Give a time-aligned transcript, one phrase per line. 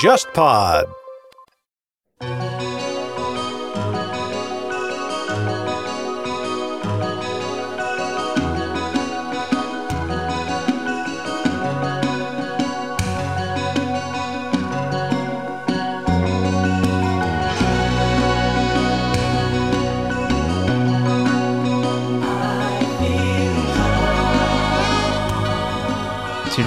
[0.00, 0.99] JustPod。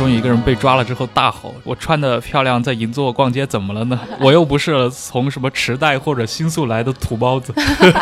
[0.04, 3.98] 其中一个人被抓了之后大吼：“我穿的漂亮，在银座逛街，怎么了呢？
[4.20, 7.54] 我又不是从什么池袋或者新宿来的土包子。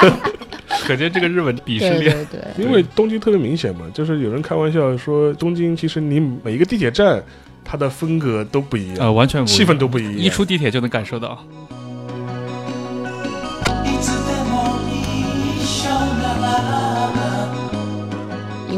[0.83, 2.27] ”可见这个日本鄙视对链。
[2.31, 7.23] 对对，因为东京特别明显嘛，就是有人开玩笑说，东京其实你每一个地铁站，
[7.63, 10.13] 它的风格都不一样，呃，完全不一样气氛都不一样。
[10.13, 11.37] 一出地铁就能感受到。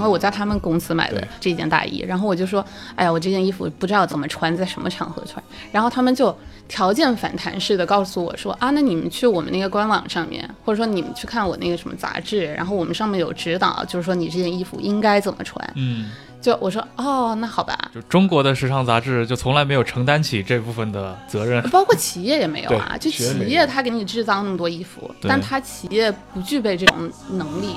[0.03, 2.63] 为我在他们公司买的这件大衣，然后我就说，
[2.95, 6.35] 哎呀，我这件衣服不知道怎么穿，在什么场合穿，然后他们就
[6.67, 15.73] 条件反弹式的告诉我说，啊，那你们去我们那个官网上面，或者说你们去看我那个什么杂志，然后我们上面有指导，就是说你这件衣服应该怎么穿。
[15.75, 21.61] 嗯，就我说，哦，那好吧，就中国的时尚杂志就从来没有承担起这部分的责任。
[21.69, 27.75] 包括企业也没有啊，就企业他给你制造那么多衣服，但他企业不具备这种能力。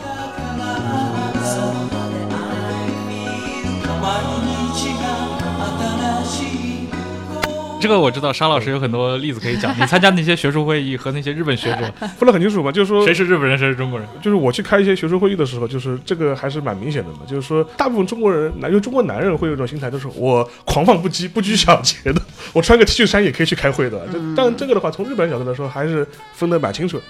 [7.78, 9.72] 这个我知道，沙老师有很多例子可以讲。
[9.78, 14.08] 你参加那些学术会议和那些日本学者， 分得很清楚嘛，就是说谁是日本人，谁是中国人？
[14.20, 17.18] 就是我去开一些学术会议的时候，就是这个还是蛮明显的嘛。
[17.28, 22.20] 就是说，大部分中国人，男就中国男人会有一种心态，就是我狂放不羁、不拘小节的，
[22.52, 24.04] 我穿个 T 恤衫也可以去开会的。
[24.12, 26.04] 这但这个的话，从日本人角度来说，还是
[26.34, 27.04] 分得蛮清楚的。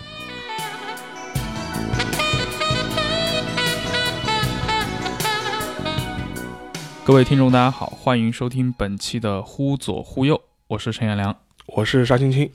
[7.07, 11.37] 各位听众，大家好，欢迎收听本期的《忽左忽右》，我是陈彦良。
[11.67, 12.51] 我是沙青青，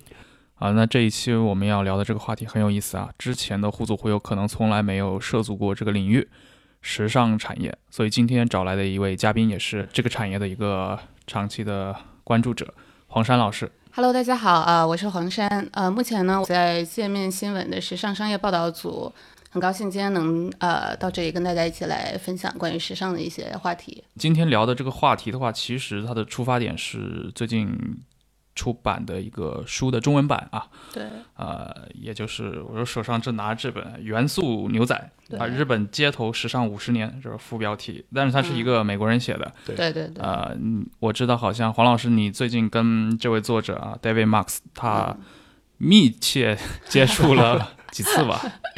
[0.55, 3.09] 啊，那这一期我们要聊的这个话题很有意思啊。
[3.17, 6.27] 之前的忽左忽右可能从来没有涉足过这个领域，
[6.81, 11.95] 时尚产业，所以今天找来的一位嘉宾也是这个产业的一个长期的
[12.25, 12.73] 关注者，
[13.07, 13.71] 黄山老师。
[13.93, 19.13] Hello，大家好，啊、我是黄山，呃，目前呢我在界面新闻的时尚商业报道组，
[19.53, 24.01] 很高兴今天能呃到这里跟大家一起来分享关于时尚的一些话题。
[24.15, 27.69] 今天聊的这个话题的话，其实它的出发点是最近
[28.55, 31.03] 出版的一个书的中文版啊，对，
[31.35, 39.51] 呃，也就是我手上正拿这本《元素牛仔》啊，日本街头时尚五十年，这是副标题，但是它是一个美国人写的。
[39.65, 45.17] 对对对，呃，嗯我知道好像黄老师你最近跟这位作者啊，David Marks，他
[45.77, 46.57] 密切
[46.87, 48.41] 接触了几次吧？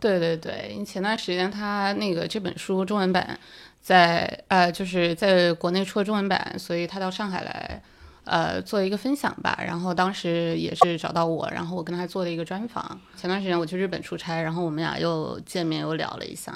[0.00, 3.38] 对对对，因为前段时间他那个这本书中文版
[3.80, 7.82] 在呃就是在国内出了中文版，所以他到上海来。
[8.26, 12.98] 呃，做一个分享吧，然后当时也是找到我，然后我跟他做了一个专访。
[13.18, 16.50] 前段时间我去日本出差，然后我们俩又见面又聊了一下，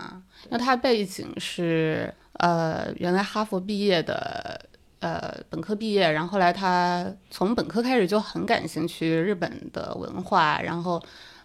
[0.49, 4.59] 那他背景是呃原来哈佛毕业的，
[5.01, 10.99] 呃本科毕业，然后后来他从本科开始就很感兴趣日本的文化，然后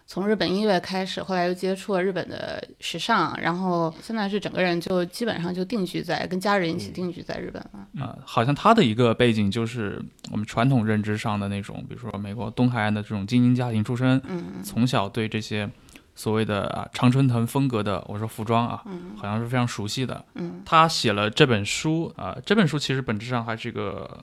[0.06, 8.04] 从日本音乐开始，后来又接触了日本的时尚，然后现在是整个人就基本上就定居在跟家人一起定居在日本了。
[8.04, 10.00] 啊、好像他的一个背景就是
[10.30, 15.68] 我们传统认知上的那种，比如说美国东海岸的这种精英家庭出身，嗯从小对这些
[16.14, 18.84] 所谓的啊常春藤风格的，我说服装啊，
[19.16, 20.22] 好像是非常熟悉的。
[20.34, 24.20] 嗯他写了这本书啊、这本书其实本质上还是一个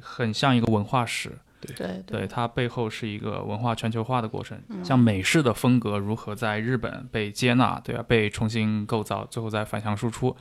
[0.00, 1.38] 很像一个文化史，
[1.76, 10.36] 对对它背后是一个文化全球化的过程，嗯像美式的风格如何在日本被接纳，对啊，被重新构造，最后再反向输出。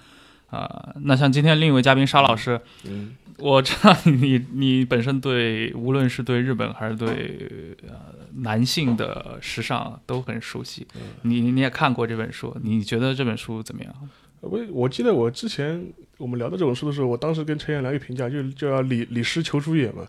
[0.50, 7.96] 呃，那像今天另一位嘉宾沙老师，嗯，我知道你你本身对无论是对日本还是对呃
[8.42, 10.86] 男性的时尚都很熟悉，
[11.22, 13.94] 你你也看过这本书，你觉得这本书怎么样？
[14.42, 15.86] 我我记得我之前
[16.22, 20.08] 我们聊到这本书的时候，我当时跟陈彦良一评价，就就要李李师求主也嘛。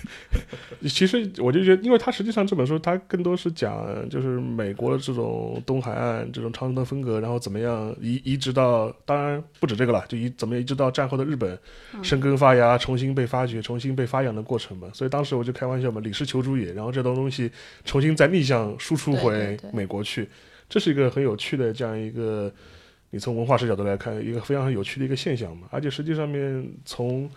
[0.88, 11.58] 其实我就觉得，因为他实际上这本书，它更多是讲就是美国的这种东海岸这种长城的风格，然后怎么样移移植到，当然不止这个了，就移怎么移植到战后的日本，
[12.02, 14.88] 生根发芽，重新被发掘，重新被发扬的过程嘛。
[14.92, 17.50] 所以当时我就开玩笑嘛，李师求主也，然后这东东西
[17.84, 20.28] 重新再逆向输出回美国去，
[20.68, 22.52] 这是一个很有趣的这样一个。
[23.14, 27.30] 你从文化史角度来看，一个非常有趣的一个现象嘛，而且实际上面从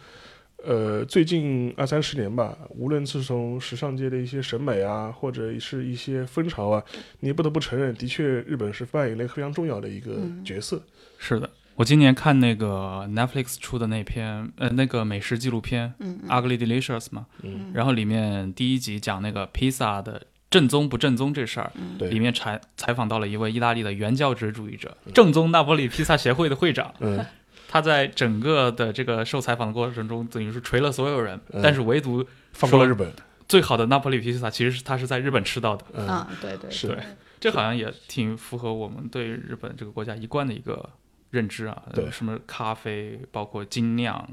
[0.66, 6.84] 呃最近二三十年吧，无论是从时尚界的一些审美啊，或者是一些风潮啊，
[7.20, 10.44] 你不得不承认，的确日本是扮演了一个非常重要的一个嗯。
[10.44, 10.82] 角色。
[11.20, 17.72] 是的，我今年看那个 Netflix 出的那篇呃那个美食纪录片嗯《Ugly Delicious》嘛，嗯。
[17.76, 26.94] 然后里面第一集讲那个披萨的正宗不正宗这事儿，里面采采访到了一位意大利的原教旨主义者，正宗那不里披萨协会的会长。
[27.00, 27.26] 嗯。
[27.70, 31.62] 他在整个的这个受采访的过程中，等于是锤了所有人，嗯。
[31.62, 33.12] 但是唯独放过了日本，
[33.48, 35.86] 最好的那不里披萨其实是他是在日本吃到的。
[35.94, 36.88] 嗯啊，对对是。
[36.88, 36.98] 对。
[37.40, 40.90] 这好像也挺符合我们对日本这个国家一贯的一个
[41.30, 41.84] 认知啊。
[41.94, 44.28] 对什么咖啡，包括精酿，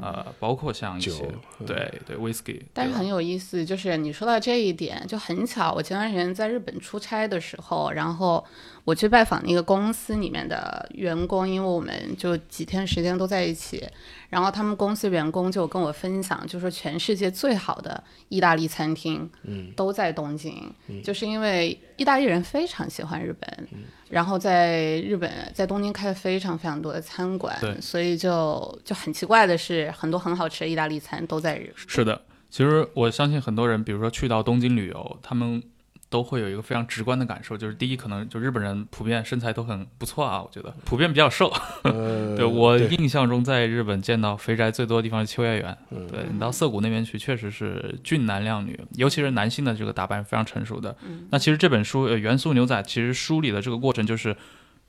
[0.00, 1.24] 呃，包括像一些，
[1.60, 5.72] 嗯对对 whisky，但是很有意思，就是你说到这一点就很巧。
[5.72, 8.44] 我前段时间在日本出差的时候，然后
[8.88, 13.86] 我去拜访那个公司里面的员工，因为我们就几天时间都在一起，
[14.30, 20.72] 然后他们公司员工就跟我分享，就说全世界最好的意大利餐厅，嗯都在东京，
[21.04, 23.68] 就是因为意大利人非常喜欢日本，
[24.08, 31.86] 然后在日本在东京开了非常非常多的餐馆对，所以就就很奇怪的是，很多很好吃的意大利餐都在日本。
[31.86, 35.62] 是的，其实我相信很多人，比如说去到东京旅游，他们
[36.10, 41.52] 都会有一个非常直观的感受，就是第一，可能就日本人普遍身材都很不错啊，我觉得普遍比较瘦。
[41.84, 45.76] 呃，对我印象中，在日本见到肥宅最多的地方是秋叶原。
[45.90, 50.96] 嗯对你到涩谷那边去，确实是俊男靓女，尤其是男性的这个打扮非常成熟的。
[51.30, 54.36] 那其实这本书《呃元素牛仔》其实梳理的这个过程就是。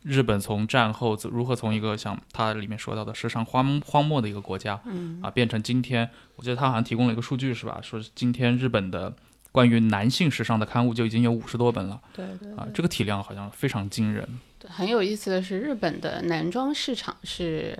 [0.01, 7.81] 日本从战后如何从一个像它里面说到的时尚荒荒漠的一个国家，嗯啊，变成今天，我记得他好像提供了一个数据是吧？
[7.83, 9.13] 说是今天日本的
[9.51, 14.27] 关于男性时尚的刊物就已经有五十多本了对对啊，这个体量好像非常惊人。
[14.59, 17.77] 对，很有意思的是，日本的男装市场是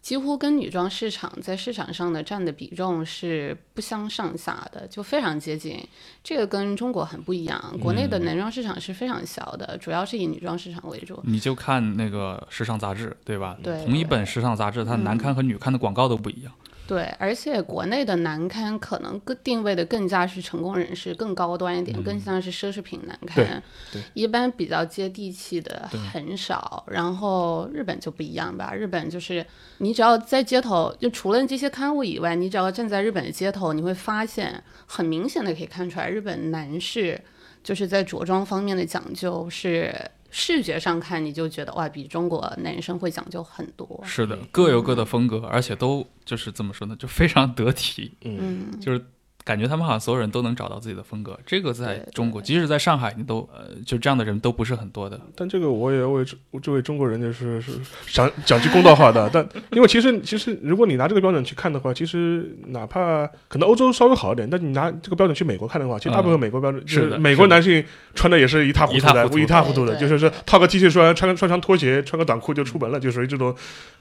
[0.00, 5.78] 几乎跟女装市场在市场上的占的比重是不相上下的，就非常接近。
[6.24, 11.20] 这个跟中国很不一样，国内的男装市场是非常小的，主要是以女装市场为主。
[11.24, 13.56] 你就看那个时尚杂志，对吧？
[13.62, 16.52] 对同一本时尚杂志，它男刊和女刊的广告都不一样。
[16.92, 23.42] 对，而且国内的男刊可能更定位的更加是成功人士，更高端一点，更像是奢侈品男刊。
[23.46, 26.84] 嗯对一般比较接地气的很少。
[26.88, 29.46] 然后日本就不一样吧，日本就是
[29.78, 37.18] 你只要在街头，就除了这些刊物以外，你只要站在日本的街头，你会发现很明显的可以看出来，日本男士
[37.64, 39.94] 就是在着装方面的讲究是。
[40.34, 44.02] 视觉上看，你就觉得哇，比中国男生会讲究很多。
[44.02, 49.06] 是的，各有各的风格，而且都就是怎么说呢，就非常得体，嗯，就是
[49.44, 51.38] 感觉他们好像所有人都能找到自己的风格。
[51.44, 55.20] 这个在中国，即使在上海，你都呃，就这样的人都不是很多的。
[55.34, 57.72] 但这个我也要为这这位中国人就是是
[58.06, 67.84] 讲讲句公道话的，但因为其实 其实如果你拿这个标准去看的话，其实哪怕可能欧洲稍微好一点，但你拿这个标准去美国看的话，其实大部分美国标准、嗯是是美国男性
[68.14, 73.54] 穿的也是一塌糊涂的，一塌糊涂一塌糊涂的，就是说套个 T 恤穿穿穿双拖鞋穿个短裤就出门了，就属于这种。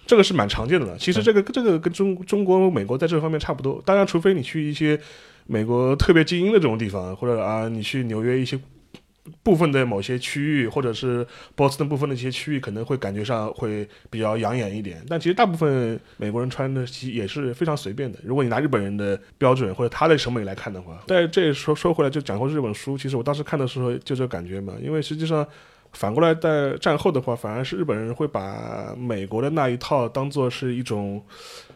[0.05, 0.97] 这个是蛮常见的了。
[0.97, 3.81] 其实这个这个跟中中国、美国在这方面差不多。
[3.85, 4.99] 当然，除非你去一些
[5.45, 8.59] 美国特别精英的这种地方，或者啊，你去纽约一些
[9.43, 11.25] 部分的某些区域，或者是
[11.55, 15.01] 波士顿部分的一些区域，可能会感觉上会比较养眼一点。
[15.07, 18.19] 但其实大部分美国人穿的其实也是非常随便的。
[18.23, 25.47] 如果你拿日本人的标准或者他的审美来看的话，但这说说回来，就讲过这本书，其实我当时看的时候就这感觉嘛，因为实际上。
[25.93, 31.21] 反过来，在战后的话，反而是日本人会把美国的那一套当做是一种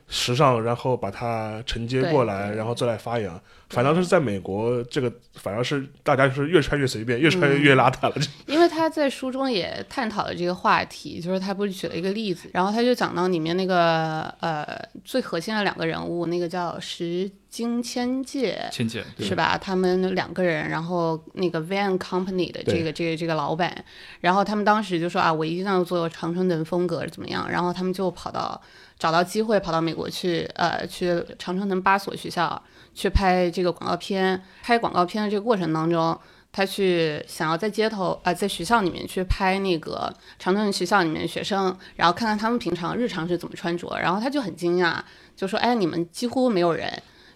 [0.07, 3.39] 时尚，然后把它承接过来，然后再来发扬。
[3.69, 8.15] 反倒是在美国，这个反而是大家是越穿越随便，越穿越邋遢了。
[8.45, 14.65] 因为他在书中也探讨了这个话题，就是他不是举了一个例子，然后他就讲到里面那个呃
[15.03, 18.67] 最核心的两个人物，那个叫石津千界。
[18.69, 19.57] 千界是吧？
[19.57, 23.73] 他们两个人，然后那个 Van Company 的这个这个这个老板，
[24.19, 27.49] 然后他们当时就说啊，我一定要做长春藤风格怎么样？
[27.49, 28.61] 然后他们就跑到
[28.99, 32.61] 找到机会跑到美国去，呃，去长春藤八所学校
[32.93, 34.43] 去拍这个广告片。
[34.61, 36.19] 拍广告片的这个过程当中，
[36.51, 43.97] 他去想要在街头啊、呃，在学校里面去拍那个长春藤学校里面的学生，然后看看他们平常日常是怎么穿着。
[43.97, 44.97] 然后他就很惊讶，
[45.37, 46.91] 就说：“哎，你们几乎没有人。”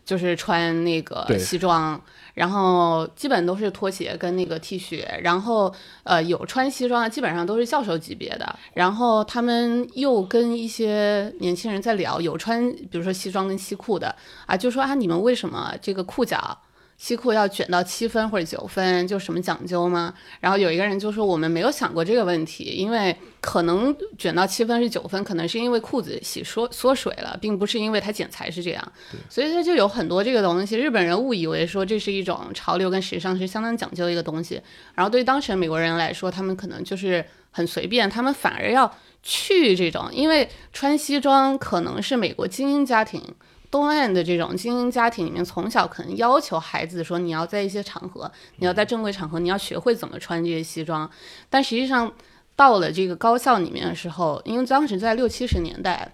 [0.10, 2.02] 就是穿那个西装，
[2.34, 14.16] 然后基本都是拖鞋跟那个 T 恤，然后呃有穿西装的基本上都是教授级别的，然后他们又跟一些年轻人在聊，有穿比如说西装跟西裤的
[14.48, 16.58] 啊，就说啊你们为什么这个裤脚
[17.00, 20.14] 西裤要卷到七分或者九分，就什么讲究吗？
[20.42, 28.92] 然后有一个人就说我们没有想过这个问题，因为可能卷到七分是九分，可能是因为裤子洗缩缩水了，并不是因为它剪裁是这样。
[29.30, 34.62] 所以它就有很多这个东西，日本人误以为说这是一种潮流跟时尚是相当讲究的一个东西，
[34.94, 43.24] 然后对于当时的美国人来说，他们可能就是很随便，他们反而要去这种，因为穿西装可能是美国精英家庭。
[43.72, 51.08] 东岸的这种精英家庭里面，从小可能要求孩子说，你要在一些场合，你要在正规场合，你要学会怎么穿这些西装。
[51.52, 52.12] 但实际上，
[52.56, 56.12] 到了这个高校里面的时候，因为当时在六七十年代，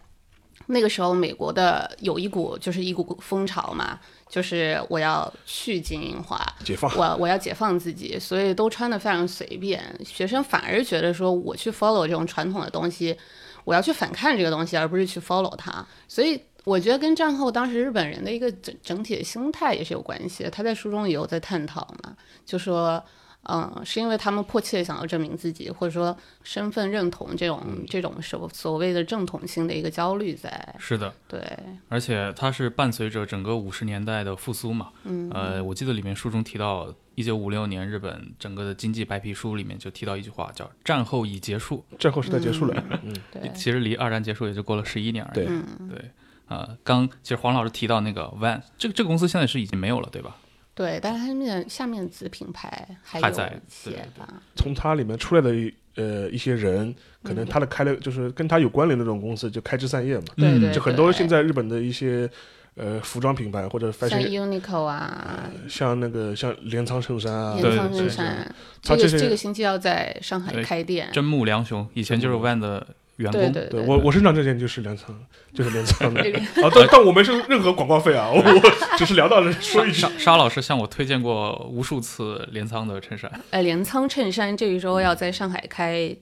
[0.66, 3.98] 那个时候美国的有一股就是一股风潮嘛，
[4.28, 9.82] 就是我要去精英化，解放，我我要解放自己，所以都穿的非常随便。
[10.04, 13.16] 学生反而觉得说，我去 follow 这种传统的东西，
[13.64, 15.88] 我要去反抗这个东西，而不是去 follow 它。
[16.10, 16.42] 所以。
[16.66, 20.50] 我觉得跟战后当时日本人的一个整整体的心态也是有关系的。
[20.50, 23.02] 他在书中也有在探讨嘛，就说，
[23.44, 30.76] 嗯，是因为他们迫切想要证明自己，或者说身份认同这种这种所所谓的正统性的一个焦虑在。
[30.80, 31.40] 是的，对。
[31.88, 34.90] 而且它是伴随着整个五十年代的复苏嘛。
[35.04, 35.30] 嗯。
[35.32, 41.86] 呃，我记得里面书中提到，一九五六年日本整个的经济白皮书里面就提到一句话，叫“战后已结束”。
[42.00, 42.84] 战后时代结束了。
[43.04, 43.16] 嗯。
[43.32, 43.52] 对。
[43.54, 45.46] 其实离二战结束也就过了十一年而已。
[45.46, 45.46] 对。
[45.46, 46.12] 对。
[46.48, 50.36] 呃，刚其实黄老师提到那个 Van，这个这个公司现在是已经没有了，对吧？
[50.76, 54.28] 对，但是它面下面子品牌还还在些吧。
[54.56, 55.50] 从它里面出来的
[55.96, 60.26] 呃一些人，可能他的开了就是跟他有关联的这种公司就开枝散叶嘛。
[60.36, 60.74] 对对。
[60.74, 62.30] 就很多现在日本的一些
[62.76, 71.10] 呃服装品牌或者像 Uniqlo 啊，像那个像镰仓衬衫啊，镰仓衬衫，这个这个星期要在上海开店。
[71.14, 72.86] 真木良雄以前就是 Van 的。
[73.18, 75.16] 员工，对对，我我身上这件就是镰仓，
[75.54, 76.22] 就是镰仓的
[76.64, 78.42] 啊，但但我没收任何广告费啊，我
[78.98, 80.02] 只是聊到了说一句。
[80.02, 83.32] 沙沙老师向我推荐过无数次镰仓的衬衫。
[83.52, 86.16] 哎，镰仓衬衫这一周要在上海开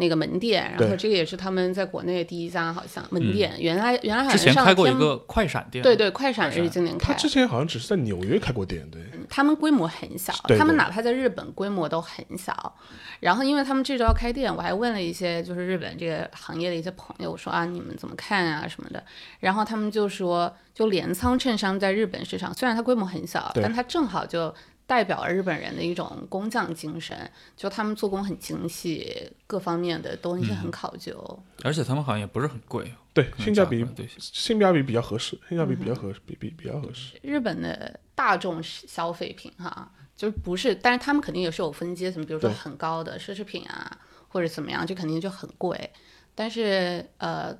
[0.00, 3.52] 那个门店，然后这个也是他们在国内第一家好像门店。
[3.58, 7.12] 原来原来好像之前开过一个快闪店，对对，快闪也是今年开。
[7.12, 9.02] 他之前好像只是在纽约开过店，对。
[9.28, 12.74] 他们规模很小，他们哪怕在日本规模都很小。
[13.20, 19.04] 然后，因为他们这周要开店，我还问了一些就是日本这个行业的一些朋友，我说啊，你们怎么看啊什么的。
[19.38, 24.52] 然后他们就说，就镰仓衬衫在日本市场虽然它规模很小，但它正好就
[24.90, 27.16] 代表了日本人的一种工匠精神，
[27.56, 31.14] 就他们做工很精细，各方面的东西很考究。
[31.62, 37.16] 而且他们好像也不是很贵，对，性价比对性价比比较合适，性价比比较合适，比比比较合适。
[37.22, 39.92] 日本的大众消费品哈。
[40.16, 43.90] 就是不是，但是他们肯定也是有分阶层，比如说很高的奢侈品啊，
[44.28, 45.90] 或者怎么样，这肯定就很贵。
[46.34, 47.56] 但是呃，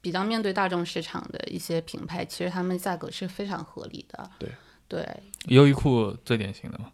[0.00, 4.30] 比较面对大众市场的一些品牌，其实他们价格是非常合理的。
[4.38, 4.48] 对
[4.94, 6.86] 对，优衣库最典型的嘛。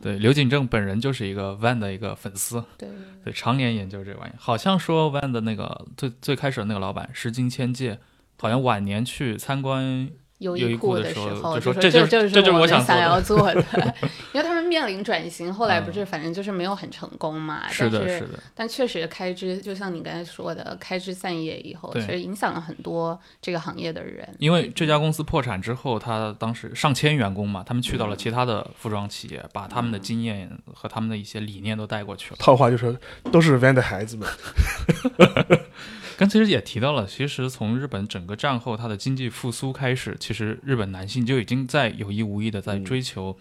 [0.00, 2.64] 对，刘景正本人就是一个 Van 的一个粉丝。
[2.78, 2.88] 对
[3.24, 4.32] 对，常年研究这玩意。
[4.38, 7.98] 好像说 Van 的那个最最开始的那个老板石金千介，
[8.38, 10.10] 好像晚年去参观。
[10.42, 13.64] 优衣库的时候就说这就是这就是我想要 做的，
[14.34, 17.68] 因为他们面临转型，后来不是反正就是没有很成功嘛。
[17.68, 18.38] 是的，是的。
[18.54, 24.28] 但确实开支，就像你刚才说的，开枝散叶以后，其实影响了很多这个行业的人。
[24.38, 32.36] 因为这家公司破产之后，他当时上千员工嘛，他们去到了其他的服装企业，把他们的经验和他们的一些理念都带过去了。
[32.38, 32.94] 套话就说，
[33.30, 34.28] 都是 Van 的孩子们。
[36.16, 43.36] 刚其实也提到了，其实从日本整个战后它的经济复苏开始，其实日本男性就已经在有意无意的在追求，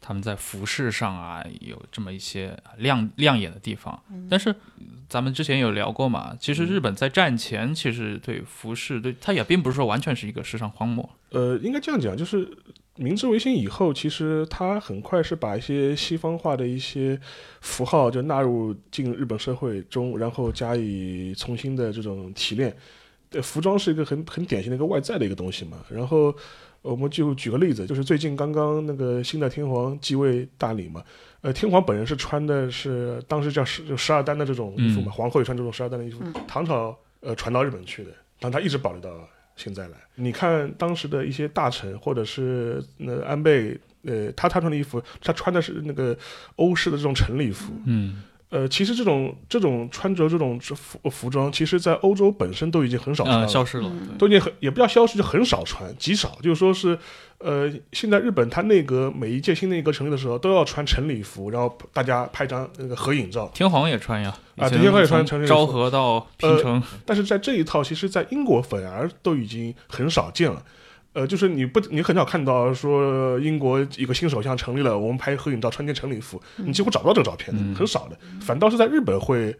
[0.00, 4.02] 他们在服饰上啊有这么一些亮亮眼的地方。
[4.28, 4.54] 但是
[5.08, 11.08] 咱们之前有聊过嘛，其实日本在战前其实对服饰对它也并不是说完全是一个时尚荒漠。
[11.30, 12.48] 呃，应该这样讲，就是。
[13.02, 17.18] 明治维新以后，其实他很快是把一些西方化的一些
[17.62, 22.76] 符号就纳入进日本社会中，然后加以重新的这种提炼。
[23.30, 25.78] 呃，服装是一个很很典型的一个外在的一个东西嘛。
[25.88, 26.34] 然后
[26.82, 31.02] 我们就举个例子，就是最近刚刚那个新的天皇继位大礼嘛，
[31.40, 39.10] 呃，天皇本人是穿的是当时叫十就十二单的这种衣服嘛，皇后也穿这种十二单的衣服，唐朝呃传到日本去的，但他一直保留到。
[39.62, 46.16] 现在来，你看当时的一些大臣，或者是那安倍，呃，他他穿的衣服，他穿的是那个
[46.56, 48.22] 欧式的这种晨礼服，嗯。
[48.50, 56.36] 呃，其实这种这种穿着这种服服装，其实，在欧洲本身都已经很少穿了，消失了，都已经很也不叫消失，就很少穿，极少。
[56.42, 56.98] 就是说是，
[57.38, 63.48] 呃，现在日本它内阁每一届新内阁成立的时候，都要穿晨礼服，然后大家拍张那个合影照。
[63.54, 65.48] 天皇也穿呀，啊，天皇也穿晨礼服。
[65.48, 70.60] 昭和到平成，但是在这一套，其实，在英国反而都已经很少见了。
[71.12, 78.16] 呃，就是你不，你很少看到说英国一个新首相成立了，我们拍合影照穿件晨礼服，你几乎找不到这个照片的，嗯很少的。
[78.40, 79.56] 反倒是在日本会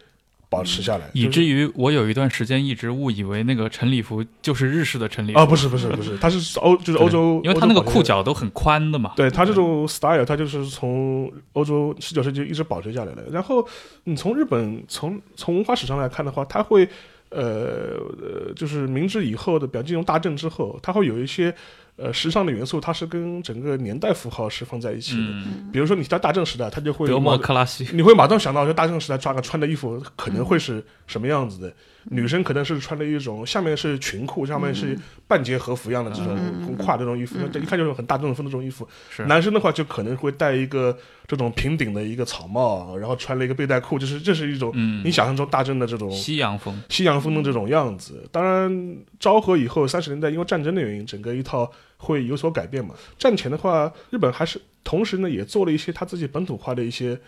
[0.49, 9.12] 保持下来，以就是至于我有一段时间一直误以为那个晨礼服就是日式的晨礼服啊，不是不是不是，它是欧就是欧洲，因为它那个裤脚都很宽的嘛。
[9.16, 13.25] 对它这种 style，它就是从欧洲十九世纪一直保持下来的。
[13.30, 13.66] 然后
[14.04, 16.88] 你从日本从从文化史上来看的话，它会
[17.30, 21.54] 呃呃，就是明治以后的，表金融大政之后，它会有一些
[22.00, 25.23] 呃时尚的元素，它是跟整个年代符号是放在一起的。
[25.23, 31.73] 嗯，比如说你到大正时代，它就会德莫克拉西，你会马上想到，就大正时代穿个穿的衣服可能会是什么样子的。
[32.04, 38.88] 女生可能是穿的一种，下面是裙裤，上面是半截和服一样的这种嗯胯这种衣服，这一看就是很大众风的这种衣服。
[39.11, 48.26] 是男生的话就可能会戴一个这种平顶的一个草帽，然后穿了一个背带裤，就是这是一种嗯你想象中大正的这种西洋风，西洋风的这种样子。
[48.33, 52.97] 当然，昭和以后三十年代因为战争的原因，整个一套会有所改变嘛。
[53.16, 57.21] 战前的话，日本还是同时呢也做了一些他自己本土化的一些。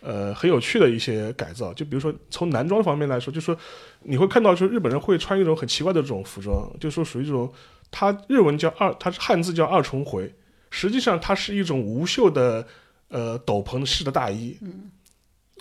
[0.00, 3.58] 呃，很有趣的一些改造，就比如说从男装方面来说，就说
[4.04, 7.52] 你会看到，说日本人会穿一种很奇怪的这种服装，就说属于这种，
[7.90, 10.32] 它日文叫二，它是汉字叫二重回，
[10.70, 12.64] 实际上它是一种无袖的
[13.08, 14.56] 呃斗篷式的大衣。
[14.62, 14.88] 嗯，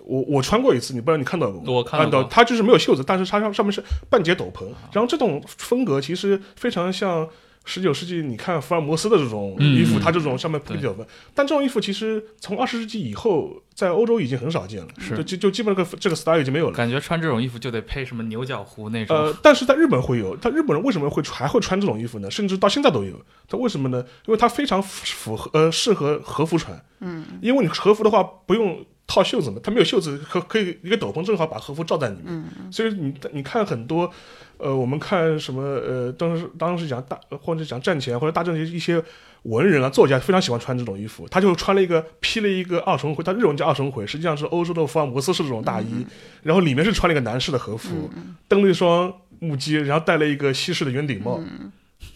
[0.05, 1.71] 我我穿过一次，你不知道你看到过吗？
[1.71, 7.27] 我看到，它就是没有袖子，但是它上上面是半截斗篷，然后这种风格其实非常像。
[7.67, 11.05] 十九世纪，你看福尔摩斯的这种衣服，嗯它这种上面铺斗篷，
[11.35, 16.75] 但这种衣服其实从二十世纪以后，在欧洲已经很少见了，是就就就基本上这个这个 style 已经没有了。
[16.75, 19.15] 感觉穿这种衣服就得配什么牛角壶那种。
[19.15, 22.31] 呃，但是在日本会有，但日本人为什么会还会穿这种衣服呢？
[22.31, 23.13] 甚至到现在都有。
[23.49, 24.03] 他为什么呢？
[24.25, 26.81] 因为它非常符符合呃适合和服穿。
[27.01, 32.25] 嗯，因为你和服的话不用套袖子嘛，它没有袖子，可可以一个斗篷正好把和服罩在里面。
[32.27, 34.09] 嗯，所以你你看很多。
[34.57, 35.61] 呃，我们看什么？
[35.61, 39.01] 呃，当时当时讲大，或者讲战前或者大正一些
[39.43, 41.27] 文人啊、作家非常喜欢穿这种衣服。
[41.29, 46.05] 他就穿了一个披了一个二重回，他日文叫二重回，实际上是欧洲的福尔摩斯式这种大衣，
[46.43, 48.09] 然后里面是穿了一个男士的和服，
[48.47, 51.41] 蹬了一双木屐，然后戴了一个西式的圆顶帽，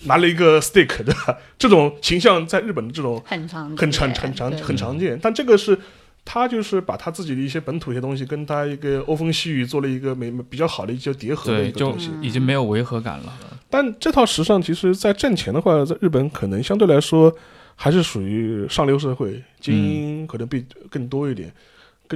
[0.05, 1.37] 拿了一个 stick，对吧？
[1.59, 5.77] 这种形象在日本的这种很常很常很常很常见，但这个是。
[6.23, 12.11] 他就是把他自己的一些本土一些东西，跟他一个欧风细雨做了一个美比较好的一些叠合的对，就一个东西。
[12.21, 13.33] 已经没有违和感了。
[13.69, 17.33] 但这套时尚其实，在战前的话，在日本可能相对来说
[17.75, 21.49] 还是属于上流社会，精英可能比更多一点。
[21.49, 21.55] 这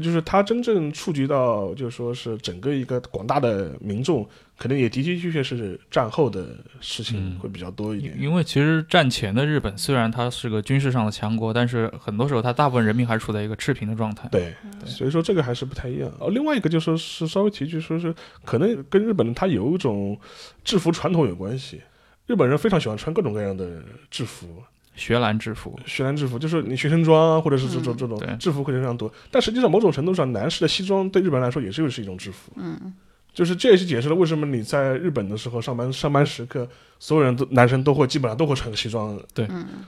[0.01, 4.27] 就是它真正触及到，就是说是整个一个广大的民众，
[4.57, 8.15] 可能也的的确确是战后的事情嗯会比较多一点。
[8.19, 14.27] 因为其实战前的日本虽然它是个军事上的强国，但是很多时候它大部分人民还处在一个赤贫的状态。
[14.29, 14.53] 对，
[14.85, 16.11] 所以说这个还是不太一样。
[16.19, 20.19] 哦，另外一个就说是稍微提一句，说是可能跟日本它有一种
[20.63, 21.81] 制服传统有关系。
[22.27, 24.63] 日本人非常喜欢穿各种各样的制服，
[24.95, 29.11] 学蓝制服，学蓝制服就是你学生装啊，或者是这种这种制服会非常多。
[29.29, 32.51] 但实际上，某种程度上，男士的西装对日本人来说也是又是一种制服。
[32.55, 32.93] 嗯，
[33.33, 39.19] 就是这也是解释了为什么你在日本的时候上班上班时刻，所有人都男生都会基本上都会穿个西装。
[39.33, 39.45] 对，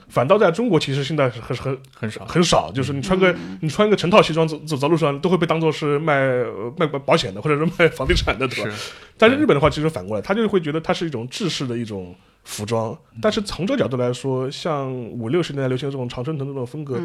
[0.08, 2.24] 反倒在中国其实现在是很很很少。
[2.26, 8.70] 很少，就是你穿个、你穿个成套西装走走在路上都会被当做是卖呃卖保险的，或者是卖房地产的，对吧？
[8.70, 12.14] 是，但是日本的话，其实反过来，他就会觉得它是一种制式的一种
[12.48, 12.98] 服装。
[13.20, 16.98] 但是从这个角度来说，像五六十年代流行的这种常春藤这种风格，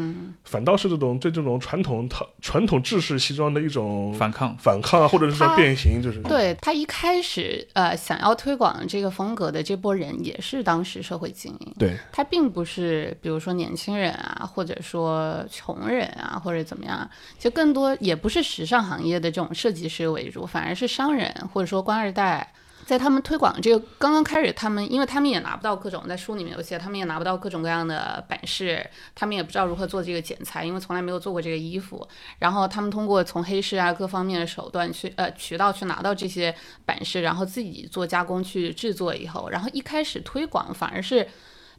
[0.44, 4.56] 反倒是这种对这种传统套传统制式西装的一种反抗。
[4.56, 11.74] 反抗啊，或者是说变形，就是对他一开始呃想要推广这个风格的这波人，也是当时社会精英。
[11.78, 22.53] 对他并不是比如说年轻人啊，或者说穷人啊，或者怎么样，就更多也不是时尚行业的这种设计师为主，反而是商人或者说官二代。
[22.86, 32.06] 在他们推广这个刚刚开始，他们因为他们也拿不到各种在书里面有写，他们也拿不到各种各样的版式，他们也不知道如何做这个剪裁，因为从来没有做过这个衣服。
[32.38, 41.26] 然后他们通过从黑市啊各方面的手段去呃渠道去拿到这些版式，然后自己做加工去制作以后，然后一开始推广反而是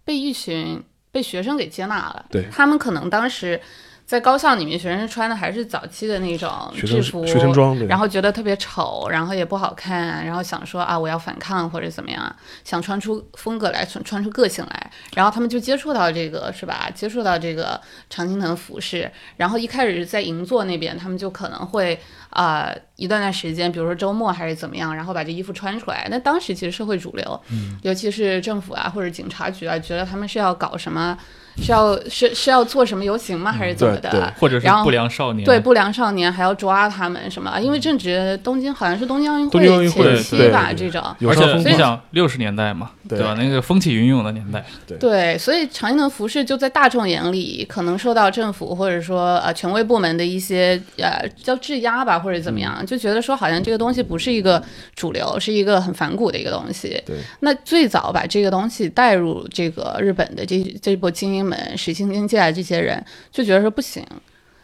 [0.04, 2.26] 被一群被学生给接纳了。
[2.30, 3.62] 对他们可能当时
[4.06, 16.88] 在高校里面，学生穿的还是早期的那种制服，学生装，然后觉得特别丑，然后也不好看，然后想说啊，我要反抗或者怎么样，想穿出风格来，穿穿出个性来，然后他们就接触到这个是吧？
[16.94, 26.08] 接触到这个常青藤服饰，然后一开始在银座那边，他们就可能会啊、一段段时间，比如说周末还是怎么样，然后把这衣服穿出来。
[26.12, 31.18] 那当时其实社会主流，嗯尤其是政府啊或者警察局啊，觉得他们是要搞什么，
[31.58, 34.10] 是要是是要做什么游行吗，还是怎么的？
[34.10, 37.60] 对对或者是然后不良少年，对不良少年还要抓他们什么？
[37.60, 41.02] 因为正值东京好像是东京奥运东京奥运会前期对吧，对这种。
[41.28, 43.36] 而且你想六十年代嘛，对对吧？
[43.38, 44.66] 那个风起云涌的年代，
[45.00, 54.62] 对，所以常见的服饰就在大众眼里，可能受到政府或者说呃权威部门的一些呃叫质押吧，或者怎么样，就觉得说好像这个东西不是一个
[54.96, 57.02] 主流，是一个很反骨的一个东西。
[57.06, 64.04] 对，那最早把这个东西带入这个日本的这这波精英们、实行经济啊这些人，就觉得说不行。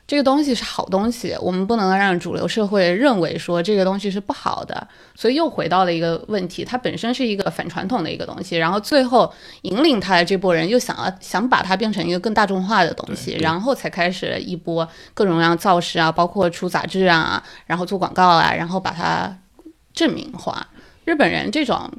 [0.08, 19.34] 这个东西是好东西，我们不能让主流社会认为说这个东西是不好的，所以又回到了一个问题，它本身是一个反传统的一个东西，然后最后引领他的这波人又想要想把它变成一个更大众化的东西，然后才开始一波各种各样造势啊，包括出杂志啊，然后做广告啊，然后把它
[19.94, 20.68] 证明化。
[21.06, 21.90] 日本人这种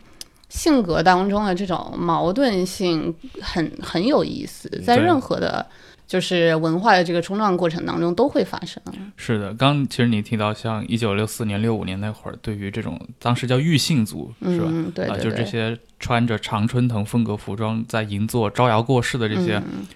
[0.52, 5.66] 性格当中的这种矛盾性很很有意思，在任何的。
[6.04, 8.82] 就是文化的这个冲撞过程当中都会发生，
[9.16, 9.54] 是的。
[9.54, 14.66] 刚其实你提到像一九六四年、六五年那会儿，对于这种当时叫御信族，是吧？
[14.68, 19.86] 嗯，对就这些穿着常春藤风格服装在银座招摇过市的这些、嗯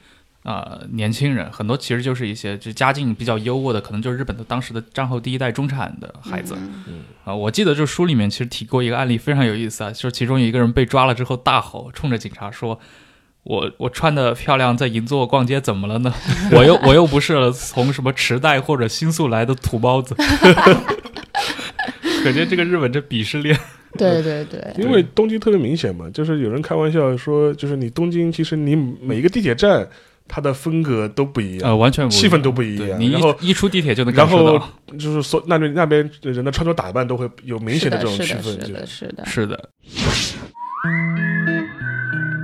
[0.46, 6.54] 呃年轻人，很多其实就是一些就家境比较优渥的，可能就是日本的当时的战后第一代中产的孩子。
[6.87, 12.78] 嗯啊，我记得这书里面其实提过一个案例，非常有意思啊，就是其中有一个人被抓了之后大吼，冲着警察说
[13.42, 16.14] ：“我我穿的漂亮，在银座逛街怎么了呢？
[16.52, 20.14] 我又我又不是从什么池袋或者新宿来的土包子。
[22.22, 23.56] ”可见这个日本这鄙视链，
[23.98, 29.87] 对对对，因为东京特别明显嘛，就是有人开玩笑说，就是你东京其实你每一个地铁站
[30.29, 34.69] 它的风格都不一样，呃，完全不一样气氛都不一样你样然后一一出地铁就能感受到。
[34.99, 39.71] 就是所那边那边人的穿着打扮都会有明显的这种是的区分，是的，是的，是的。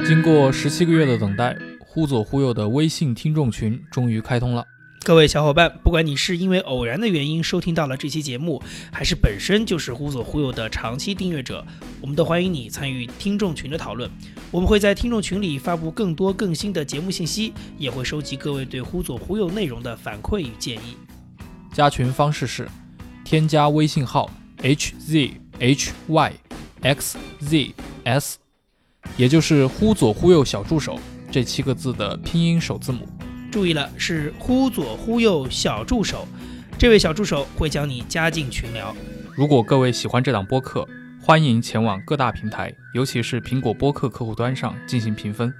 [0.06, 4.64] 经过十七个月的等待，忽左忽右的微信听众群终于开通了。
[5.04, 8.62] 各位小伙伴，不管你是因为偶然的原因收听到了这期节目，
[8.92, 11.66] 还是本身就是忽左忽右的长期订阅者，
[12.00, 14.08] 我们都欢迎你参与听众群的讨论。
[14.52, 20.96] 我们会在听众群里发布更多更新的节目信息，也会收集各位对忽左忽右内容的反馈与建议。
[21.72, 22.68] 加群方式是：
[23.24, 24.30] 添加微信号
[24.62, 26.32] h z h y
[26.82, 28.38] x z s，
[29.16, 30.96] 也就是忽左忽右小助手
[31.28, 33.08] 这七个字的拼音首字母。
[33.52, 36.26] 注意了，是忽左忽右小助手，
[36.78, 38.96] 这位小助手会将你加进群聊。
[39.36, 40.88] 如果各位喜欢这档播客，
[41.20, 45.52] 欢迎前往各大平台，尤其是苹果播客客户端上进行评分，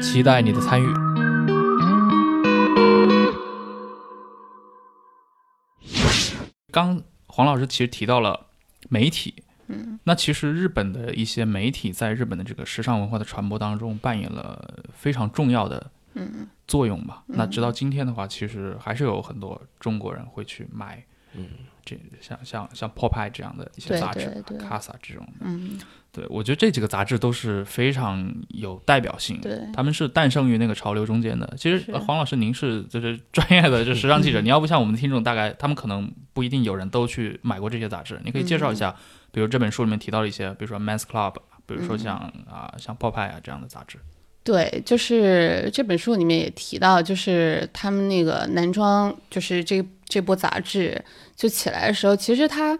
[0.00, 0.86] 期待你的参与。
[6.70, 8.46] 刚黄老师其实提到了
[8.88, 17.22] 媒体，嗯，那其实日本的一些媒体在日本的这个时尚文化的传播当中扮演了非常重要的嗯作用吧。
[17.28, 21.48] 嗯那直到今天的话，其实还是有很多中国人会去买，嗯，
[21.84, 25.78] 这像像像 Pop 这样的一些杂志，Casa 这种的，嗯，
[26.12, 29.40] 对我觉得这几个杂志都是非常有代表性。
[29.40, 31.54] 对，他们是诞生于那个潮流中间的。
[31.56, 38.20] 其实呃黄老师，您是就是 专业的就时尚记者， 你要不像我们的听众，大概他们可能不一定有人都去买过这些杂志。
[38.24, 38.94] 你可以介绍一下，
[39.30, 41.34] 比如这本书里面提到的一些，比如说 Men's Club，
[41.66, 42.16] 比如说像
[42.48, 43.98] 啊、像 Pop 啊这样的杂志。
[44.44, 51.02] 对，就是这本书里面也提到，就是他们那个男装，就是这这波杂志
[51.36, 52.76] 就起来的时候，其实它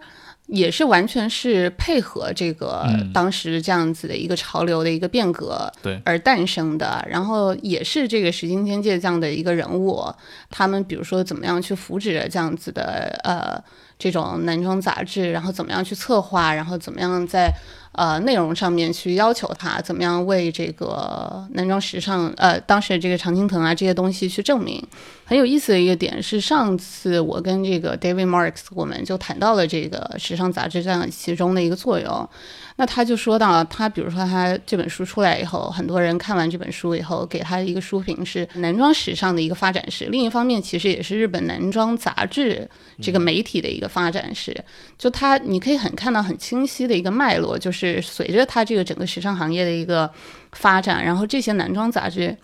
[0.47, 3.13] 也是完全是配合这个嗯。
[3.13, 10.05] 当时这样子的一个潮流的一个变革对而诞生的，然后也是这个石井天界这样的一个人物，
[10.49, 13.57] 他们比如说怎么样去扶植这样子的呃
[13.97, 17.49] 这种男装杂志，然后怎么样去策划，然后怎么样在
[17.93, 24.81] 呃内容上面去要求他，怎么样为这个男装时尚呃当时这个常青藤啊这些东西去证明。
[25.25, 32.29] 很有意思的一个点是，上次我跟这个 David Marks 我们就谈到了这个时尚杂志这样其中的一个作用。
[32.75, 40.05] 那他就说到，他比如说他这本书出来以后，很多人看完这本书以后，给他一个书评是男装时尚的一个发展史。
[40.05, 42.67] 另一方面，其实也是日本男装杂志
[43.01, 44.55] 这个媒体的一个发展史。
[44.97, 50.09] 就他，你可以很看到很清晰的一个脉络，就是是随着他这个整个时尚行业的一个
[50.53, 52.37] 发展，然后这些男装杂志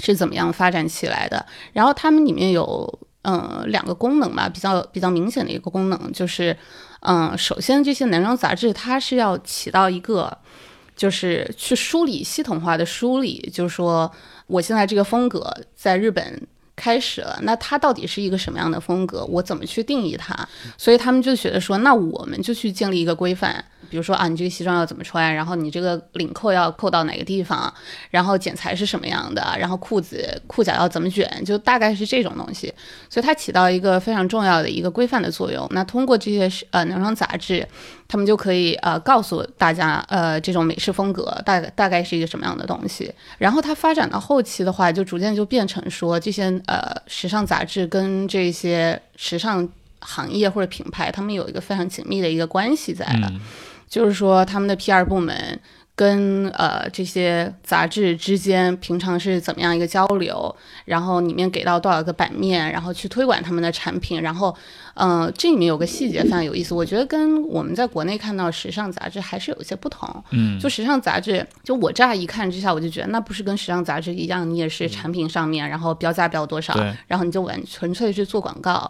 [0.00, 1.44] 是怎么样发展起来的。
[1.72, 6.56] 然后他们里面有嗯两个功能吧，比较比较明显的一个功能就是。
[7.00, 10.36] 嗯，首先这些男装杂志它是要起到一个，
[10.96, 14.10] 就是去梳理系统化的梳理，就是说
[14.48, 16.44] 我现在这个风格在日本
[16.78, 19.24] 开始了，那它到底是一个什么样的风格？
[19.24, 20.34] 我怎么去定义它？
[20.78, 27.72] 所以他们就觉得说，那我们就去建立一个规范，比如说啊，你这个西装要怎么穿，然后你这个领扣要扣到哪个地方，
[28.10, 32.72] 然后剪裁是什么样的，然后裤子裤脚要怎么卷，就大概是这种东西。
[33.10, 35.66] 所以它起到一个非常重要的一个规范的作用。
[35.72, 37.66] 那通过这些呃男装杂志，
[38.08, 43.12] 他们就可以呃告诉大家呃这种美式风格大概大概是一个什么样的东西。
[43.36, 49.68] 然后它发展到后期的话，就逐渐就变成说这些呃时尚杂志跟这些时尚
[50.00, 53.40] 行业或者品牌，他们有一个非常紧密的一个关系在的，嗯
[53.88, 55.60] 就是说他们的 PR 部门。
[55.98, 64.56] 跟呃这些杂志之间平常是怎么样一个交流，然后里面给到多少个版面，然后去推广他们的产品，然后，
[64.94, 70.08] 呃，这里面有个细节非常有意思，我觉得跟我们在国内看到时尚杂志还是有一些不同。
[70.30, 78.88] 嗯，就时尚杂志，就我乍一看之下，我就觉得那不是跟时尚杂志一样，你也是产品上面，然后标价标多少，然后你就完纯粹是做广告。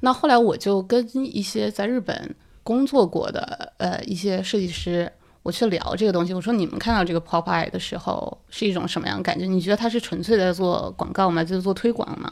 [0.00, 5.12] 那后来我就跟一些在日本工作过的呃一些设计师，
[5.48, 6.34] 我去聊这个东西。
[6.34, 9.46] 我说你们看到这个 pop eye 的时候是一种什么样的感觉？
[9.46, 11.42] 你觉得他是纯粹在做广告吗？
[11.42, 12.30] 就是做推广吗？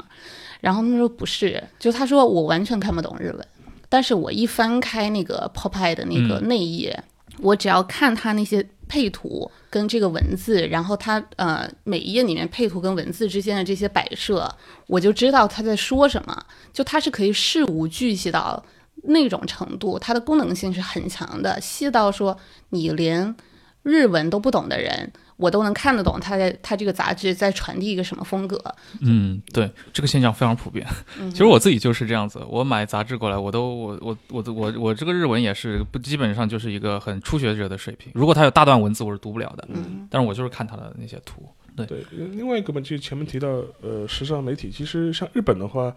[0.60, 3.48] 然后他们说不是，就他说我完全看不懂日文，
[3.88, 7.02] 但是我一翻开那个 pop eye 的那个内页，
[7.38, 14.46] 我只要看他那些配图跟这个文字，然后他呃每一页里面配图跟文字之间的这些摆设，
[14.86, 16.36] 我就知道他在说什么。
[16.70, 18.62] 就他是可以事无巨细到
[19.06, 22.36] 那种程度，它的功能性是很强的，细到说
[22.70, 23.34] 你连
[23.82, 28.60] 日文都不懂的人，我都能看得懂他在他这个杂志在传递一个什么风格。
[29.00, 30.84] 嗯，对，这个现象非常普遍。
[31.30, 38.10] 其实我自己就是这样子，我买杂志过来，我都我我我我我这个日文也是不基本上就是一个很初学者的水平。
[38.14, 39.68] 如果它有大段文字，我是读不了的。
[39.72, 41.48] 嗯但是我就是看它的那些图。
[41.76, 43.48] 对，另外一个嘛，就前面提到，
[43.82, 45.94] 呃，时尚媒体，其实像日本的话，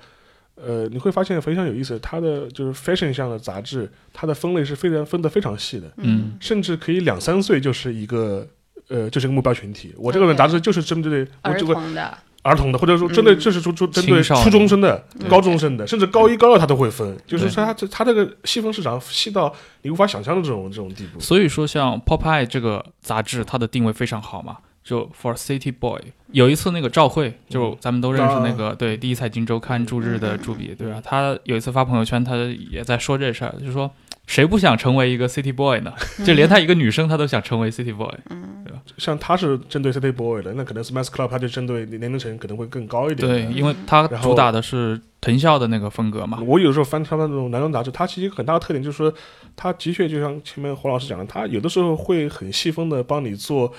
[0.66, 8.48] 呃，你会发现非常有意思，它的就是 fashion 向的杂志，它的分类是非常分得非常细的，嗯甚至可以两三岁就是一个。
[8.92, 9.94] 呃，就是一个目标群体。
[9.96, 17.16] 我这个杂志就是针对我儿这个童的，儿童的，或者说针对嗯这是说说针对初中生的、嗯高中生的，甚至高一高二他都会分。
[17.28, 21.20] 就是说它这它这个细分市场细到你无法想象的这种这种地步。
[21.20, 24.58] 所以说，像 Pop Eye 这个杂志，它的定位非常好嘛，
[24.90, 26.02] 就 For City Boy。
[26.32, 31.00] 有一次那个赵慧，就咱们都认识那个、对第一财经周刊驻日的驻笔，对吧？
[31.06, 32.36] 他有一次发朋友圈，他
[32.72, 33.92] 也在说这事儿，就说
[34.26, 35.94] 谁不想成为一个 City Boy 呢？
[36.26, 38.12] 就连他一个女生，她都想成为 City Boy。
[38.32, 43.28] 嗯、对吧像他是针对 City Boy 的，那可能是 Mass Club，他就针对年龄层可能会更高一点。
[43.28, 46.40] 对，因为他主打的是藤校的那个风格嘛。
[46.46, 49.14] 我有时候翻他们那种男装杂志，它其实很大的特点就是说，
[49.56, 53.74] 他的确就像前面胡老师讲的，他有的时候会很细分的帮你做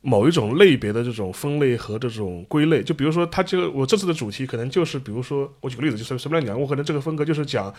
[0.00, 2.82] 某一种类别的这种分类和这种归类。
[2.82, 7.72] 就比如说，它这个我这次的主题可能就是，比如说我举个例子，就随随便讲，我可能这个风格就是讲。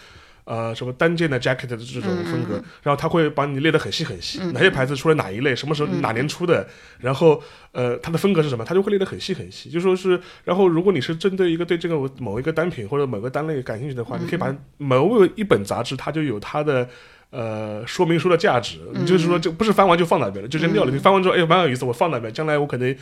[0.44, 7.42] 呃，什么单件的 jacket 的这种风格，然后它会把你列得很细很细，哪些牌子出了哪一类，什么时候哪年出的，然后
[7.74, 9.70] 呃，它的风格是什么，它就会列得很细很细。
[9.70, 16.90] 就说是，然后如果你是针对一个对这个某一个单品或者某个单类感兴趣的话，你可以把某一本杂志，它就有它的。
[17.32, 20.92] 呃，说明书的价值，你就是说，就不是翻完就放那边了，就扔掉了。
[20.92, 22.96] 你翻完之后，哎，蛮有意思，我放那边，将来我可能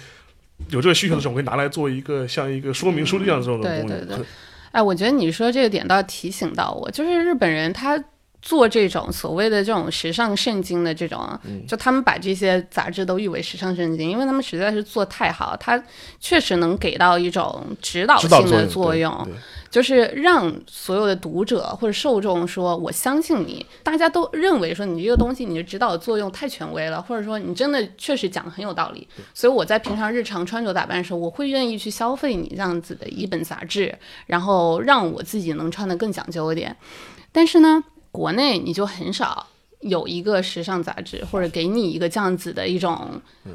[0.70, 3.88] 有这个需求的时候，我可以拿来做一个像一个说明书一样的这种功能。
[3.88, 4.26] 对对对
[4.72, 8.02] 哎，我觉得你说这个点倒提醒到我，就是日本人他
[8.42, 15.82] 做这种所谓的这种时尚圣经的这种，嗯就他们把这些杂志都誉为时尚圣经，因为他们实在是做太好，它
[16.20, 19.28] 确实能给到一种指导性的作作用，
[19.70, 23.66] 就是让所有的读者或者受众说，我相信你。
[23.84, 33.94] 大家都认为说你这个东西你的指导作用太权威了，或者说你真的确实讲的很有道理，所以我在平常日常穿着打扮的时候，我会愿意去消费你这样子的一本杂志，
[34.28, 36.76] 然后让我自己能穿的更讲究一点。
[37.32, 39.48] 但是呢，国内你就很少。
[39.82, 43.10] 有一个时尚杂志，或者给你一个这样子的一种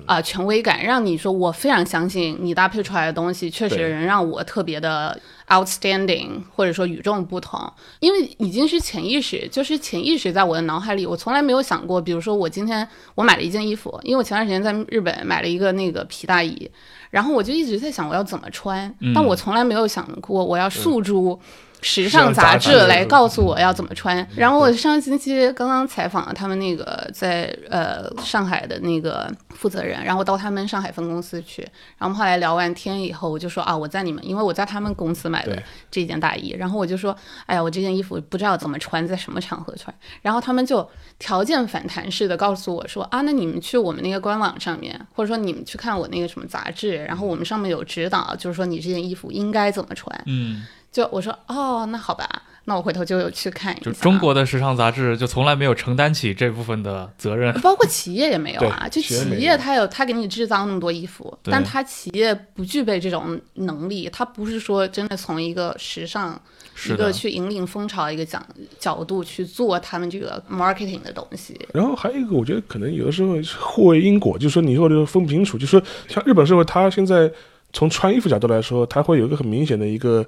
[0.06, 16.70] 啊、权威感，让你说我非常相信你搭配出来的东西，确实能让我特别的 outstanding，或者说与众不同，因为已经是潜意识，就是潜意识在我的脑海里，我从来没有想过，比如说我今天我买了一件衣服，因为我前段时间在日本买了一个那个皮大衣，
[17.10, 21.38] 然后我就一直在想我要怎么穿，但我从来没有想过我要诉诸。
[21.84, 24.26] 时尚杂志来告诉我要怎么穿。
[24.34, 31.60] 然后我上星期刚刚采访了他们那个在呃上海的那个负责人，然后到他们上海分公司去，
[31.98, 50.22] 然后后来聊完天以后，我就说啊，我在你们，因为我在他们公司买的这件大衣，然后我就说，哎呀，我这件衣服不知道怎么穿，在什么场合穿，然后他们就条件反弹式的告诉我说啊，那你们去我们那个官网上面，或者说你们去看我那个什么杂志，然后我们上面有指导，就是说你这件衣服应该怎么穿。
[50.26, 52.24] 嗯，就我说哦，那好吧，
[52.66, 53.90] 那我回头就有去看一下。
[53.90, 57.52] 就中国的时尚杂志就从来没有承担起这部分的责任。
[57.60, 66.40] 包括企业也没有啊，就企业它有它给你制造那么多衣服，但它企业不具备这种能力，它不是说真的从一个时尚
[66.86, 68.40] 一个，去引领风潮一个角
[68.78, 71.58] 角度去做他们这个 marketing 的东西。
[71.74, 77.28] 然后还有一个，我觉得可能有的时候是互为因果，就是说你说的分不清楚，就是说像日本社会，它现在
[77.72, 80.24] 从穿衣服角度来说，它会有一个很明显的一个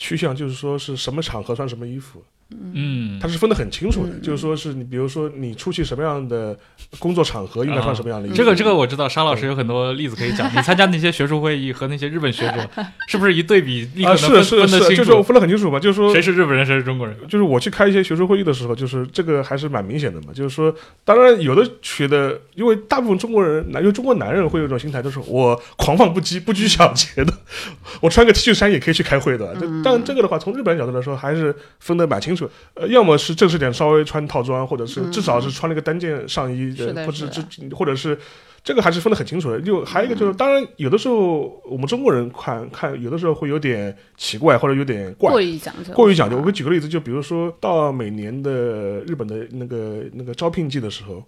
[0.00, 2.24] 趋向，就是说是什么场合穿什么衣服，
[2.72, 4.12] 嗯它，是分得很清楚的。
[4.12, 6.56] 嗯就是说是你比如说你出去什么样的
[6.98, 8.36] 工作场合，应该穿什么样的衣服。
[8.36, 10.50] 这个这个我知道，沙老师有很多例子可以讲。
[10.54, 12.68] 你参加那些学术会议和那些日本学者，
[13.08, 15.22] 是不是一对比立刻啊，能分、是是是，分得清就是我？
[15.22, 17.16] 分得很清楚嘛，就是说谁是日本人，谁是中国人？
[17.28, 20.32] 就是我去开一些学术会议的时候，就是这个还是蛮明显的嘛。
[20.34, 27.32] 就是说，当然有的学的，因为大部分中国人，男，因为中国男人会有一种心态，就是我狂放不羁、不拘小节的，
[28.00, 29.54] 我穿个 T 恤衫也可以去开会的。
[29.60, 32.39] 这但这个的话，从日本人角度来说，还是分得蛮清楚。
[32.74, 36.72] 呃，要么是正式点，稍微穿套装，或者是至少是穿了个单件上衣
[37.04, 38.16] 或者是这或者是。
[38.62, 46.36] 这个还是分得很清楚的，就还有一个就是，当然有的时候我们中国人看看，有的时候会有点奇怪或者有点怪，过于讲究，过于讲究。
[46.44, 51.24] 我举个例子，就比如说到每年的日本的那个那个招聘季的时候，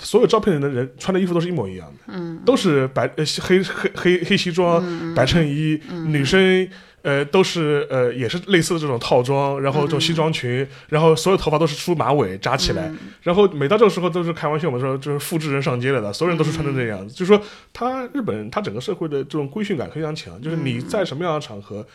[0.00, 6.68] 所有招聘人的人穿的衣服都是一模一样的，嗯，都是白呃黑黑黑黑西装、白衬衣，女生。
[7.04, 12.90] 呃，都是呃，也是类似的这种套装，然后这种西装裙，然后所有头发都是梳马尾扎起来，
[13.22, 17.40] 然后每到这个时候都是开玩笑我们，说就是复制人上街了的，所有人都是穿成这样子，就是说
[17.72, 21.86] 他日本他整个社会的这种规训感非常强，就是你在什么样的场合。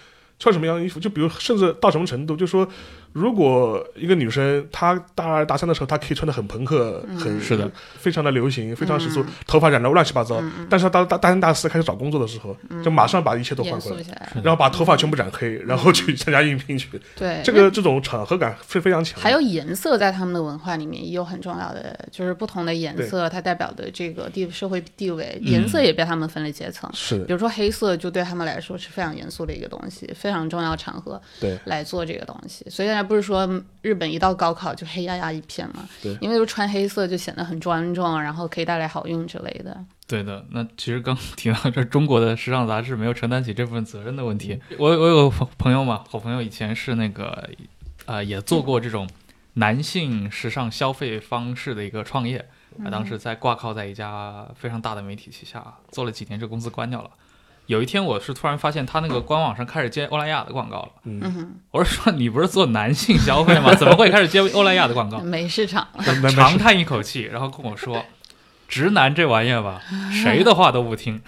[0.42, 2.66] 穿什么样的衣服，就比如甚至到什么程度，就说
[3.14, 10.42] 如果一个女生她大二大三的时候，她可以穿的很朋克，很是的，非常的流行，非常时俗，头发染的乱七八糟。
[10.70, 16.90] 但是她到大大三大四开始找工作的时候，就马上把一切都换回来，然后把头发全部染黑，然后去参加应聘去。
[17.16, 17.42] 对。
[17.44, 19.20] 这个这种场合感非非常强。
[19.20, 26.90] 还有颜色在他们的文化里面也有很重要的，就是不同的颜色它代表的这个地社会地位，颜色也被他们分了阶层。
[26.94, 27.20] 是。
[27.26, 31.58] 比如说黑色，就对他们来说是非常严肃的一个东西，非常重要场合对。
[31.66, 32.66] 来做这个东西。
[32.70, 33.48] 所以大家不是说
[33.82, 35.88] 日本一到高考就黑压压一片嘛？
[36.04, 39.86] 对因为就穿黑色就显得很庄重，然后可以带来好运之类的。
[40.06, 44.60] 对的，那其实刚提到这中国的时尚杂志没有承担起这部分责任的问题。
[44.78, 47.50] 我我有个朋友嘛，好朋友以前是那个，
[48.06, 49.08] 呃，也做过这种
[49.54, 52.50] 男性时尚消费方式的一个创业。
[52.84, 57.10] 啊，当时在挂靠在一家非常大的媒体旗下，做了几年，这公司关掉了。
[57.70, 60.90] 有一天，我是突然发现他那个官网上开始接欧莱雅的广告了。
[61.04, 63.72] 嗯，我是说，你不是做男性消费吗？
[63.78, 65.20] 怎么会开始接欧莱雅的广告？
[65.20, 65.88] 没市场
[66.36, 68.04] 长叹一口气，然后跟我说
[68.68, 71.22] ：“直男这玩意儿吧， 谁的话都不听。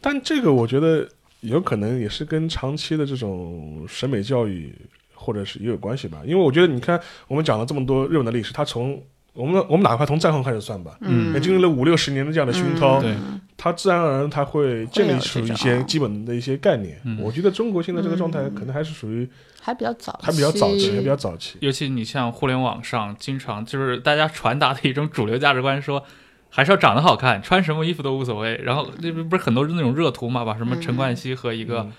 [0.00, 1.08] 但这个我觉得
[1.42, 4.74] 有可能也是跟长期的这种审美教育
[5.14, 6.20] 或者是也有关系吧。
[6.26, 9.00] 因为我觉得你看我们讲了这么多日本的历史，它从
[9.34, 13.14] 我们我们哪怕从战后开始算吧，嗯也经历了五六十年的这样的熏陶，对
[13.56, 16.98] 它自然而然它会建立出一些基本的一些概念。
[17.04, 19.28] 嗯我觉得中国现在这个状态可能还是属于
[19.60, 21.58] 还比较早，还比较早期，还比较早期。
[21.60, 26.04] 尤其你像互联网上，经常就是大家传达的一种主流价值观说。
[26.56, 28.54] 还是要长得好看，穿什么衣服都无所谓。
[28.62, 31.92] 然后那不不是很多那种热图嘛，把什么陈冠希和一个、嗯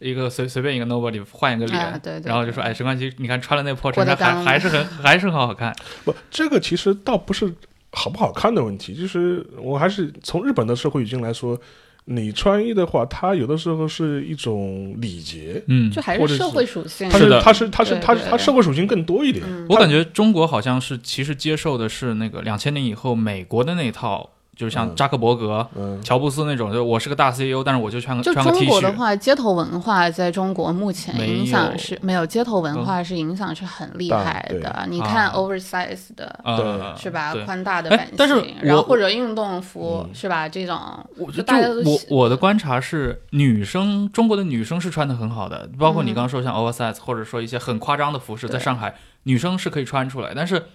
[0.00, 5.72] 一个随随便一个 nobody 换一个脸，啊对对然后就说哎，陈冠希，你看穿了那破衬衫还还是很还是很好看。
[6.04, 7.54] 不，这个其实倒不是
[7.92, 11.60] 好不好看的问题，就是我还是从日本的社会语境来说，
[12.06, 17.08] 你穿衣的话，它有的时候是一种礼节，嗯就，还或者是是社会属性。
[17.10, 19.44] 它是它是它是它是它社会属性更多一点。
[19.46, 28.92] 嗯我感觉中国好像是其实接受的是那个两千年以后美国的那一套，就是像嗯扎克伯格、嗯，乔布斯那种，就我是个大 CEO，但是我就穿个就穿个中国的。
[28.92, 34.86] 话，街头文化在中国目前影响是没有街头文化是影响是很厉害大的。
[34.90, 36.38] 你看啊 oversize 的。
[36.44, 37.34] 呃，是吧？
[37.46, 40.46] 宽大的哎版型，但是然后或者运动服、嗯是吧？
[40.46, 40.78] 这种
[41.16, 50.66] 我就就大家都我喜我的观察是，女生中国的女生是穿的很好的，包括你嗯刚刚说像 oversize 或者说一些很夸张的服饰，在上海女生是可以穿出来，但是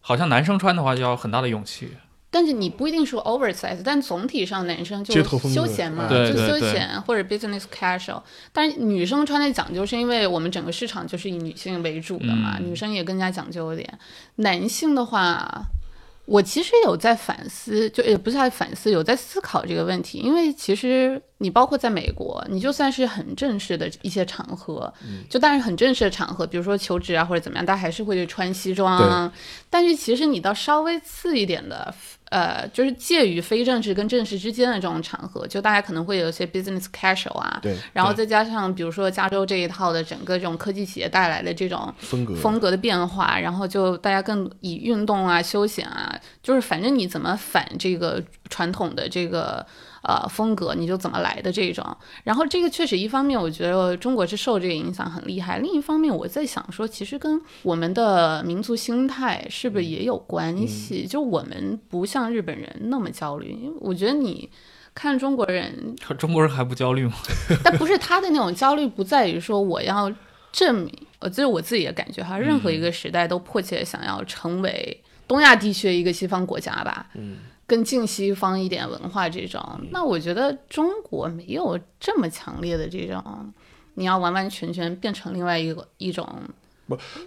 [0.00, 1.88] 好像男生穿的话就要很大的勇气。
[2.34, 8.20] 但是你不一定说 oversize，但总体上男生就休闲嘛，就休闲或者 business casual。
[8.52, 13.98] 但是女生穿的讲究，是因为我们整个市场就是以女性为主的嘛，嗯女生也更加讲究一点。
[14.34, 15.62] 男性的话，
[16.24, 20.18] 我其实有在反思，就也不是在反思，有在思考这个问题。
[20.18, 24.92] 因为其实你包括在美国，你就算是很正式的一些场合，
[25.30, 29.32] 就但是很正式的场合，比如说求职啊或者怎么样，大家还是会穿西装啊。
[29.70, 31.94] 但是其实你到稍微次一点的。
[32.30, 42.34] 呃，就是介于非正式跟正式之间的这种场合，就大家可能会有一些 business casual 啊，对然后再加上比如说加州这一套的整个这种科技企业带来的这种风格。
[42.36, 49.64] 风格的变化，然后就大家更以运动啊、休闲啊，就是反正你怎么反这个传统的这个
[50.04, 51.84] 呃风格，你就怎么来的这种。
[52.22, 61.06] 然后这个确实一方面我觉得中国是受这个影响很厉害，另一方面我在想说，其实跟我们的民族心态是不是也有关系？
[61.06, 64.48] 就我们不像日本人那么焦虑，因为我觉得你。
[64.96, 67.14] 看中国人， 中国人还不焦虑吗？
[67.64, 70.08] 但不是他的那种焦虑，不在于说我要
[70.52, 72.38] 证明，呃，就是我自己的感觉哈。
[72.38, 79.62] 任何一个时代都迫切想要成为东亚地区的一个西方国家吧，嗯，更近西方一点文化这种。
[79.90, 83.52] 那我觉得中国没有这么强烈的这种，
[83.94, 86.26] 你要完完全全变成另外一个一种。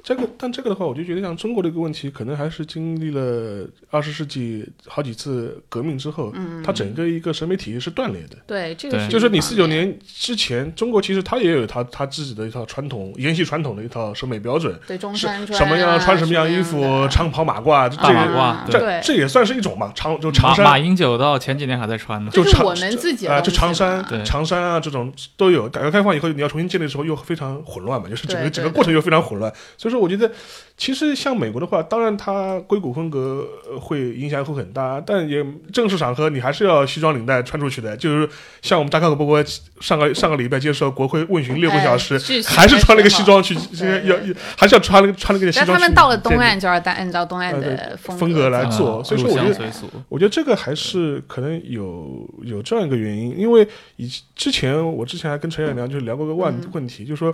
[0.03, 8.37] 这个，但这个的话，我就觉得像中国的一个问题，可能还是经历了二十世纪好几次革命之后，嗯，它整个一个审美体系是断裂的。
[8.45, 22.31] 对，这个是就是你四九年之前，中国其实它也有它它自己的一套传统，延续传统的一套审美标准，对中是山装什么样啊穿什么样衣服，长袍马褂，这大马褂这这也算是一种嘛，长就长马衫马英九到前几年还在穿呢。
[22.31, 25.67] 就是就我们自己的啊，就长衫、对长衫啊这种都有。
[25.69, 29.46] 改革开放以后，你要重新建立的时候又非常混乱嘛，就是整个整个过程又非常混乱。
[29.77, 30.31] 所以说，我觉得
[30.75, 37.95] 其实像美国的话，当然它硅谷风格呃会影响会很大，但也正式场合你还是要西装领带穿出去的。
[37.97, 38.29] 就是
[38.61, 39.43] 像我们大康口波波
[39.79, 45.81] 上个上个礼拜接受国会问询六个小时，哎还是穿了一个西装去，对要要还是要穿了个穿了个西但装但。
[45.81, 49.71] 他们到了东岸就要按照东岸呃的风风格来做啊所以说我觉得。
[50.09, 53.67] 我觉得这个还是可能有有这样一个原因，因为
[53.97, 57.33] 以之前我之前还跟陈远良就是聊过个问嗯问题，就是说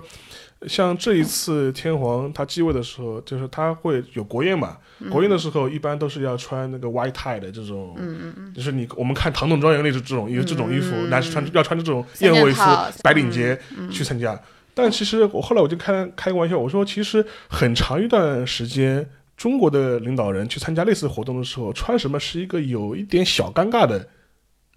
[0.68, 5.10] 像这一次天皇他继位的时候，就是他会有国宴嘛，嗯。
[5.10, 7.96] 国宴的时候一般都是要穿那个 white tie 的这种，
[8.56, 11.10] 就是你我们看唐董庄园里是这种有这种衣服，嗯。
[11.10, 12.62] 男士穿要穿这种燕尾服、
[13.04, 13.60] 白领结
[13.92, 14.40] 去参加。
[14.74, 19.08] 但其实我后来我就开开个玩笑，我说其实很长一段时间，
[19.38, 24.08] 中国的领导人去参加类似活动的时候，穿什么是一个有一点小尴尬的